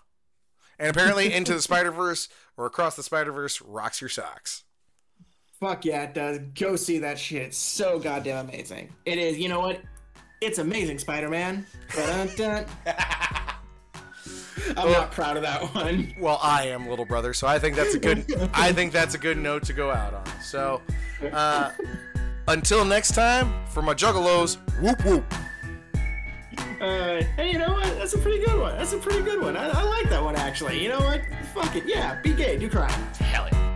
[0.79, 4.65] And apparently, Into the Spider Verse or Across the Spider Verse rocks your socks.
[5.61, 6.39] Fuck yeah, it does.
[6.55, 7.43] Go see that shit.
[7.43, 8.93] It's so goddamn amazing.
[9.05, 9.39] It is.
[9.39, 9.81] You know what?
[10.41, 11.67] It's amazing, Spider-Man.
[11.97, 12.67] Dun-dun-dun.
[14.77, 16.15] I'm not proud of that one.
[16.21, 18.25] Well, I am little brother, so I think that's a good.
[18.55, 20.27] I think that's a good note to go out on.
[20.43, 20.81] So,
[21.33, 21.73] uh,
[22.47, 25.25] until next time, for my juggalos, whoop whoop.
[26.81, 27.99] Uh, hey, you know what?
[27.99, 28.77] That's a pretty good one.
[28.77, 29.57] That's a pretty good one.
[29.57, 30.81] I, I like that one actually.
[30.83, 31.23] You know what?
[31.55, 31.85] Fuck it.
[31.87, 32.91] Yeah, be gay, do crime.
[33.19, 33.68] Hell yeah.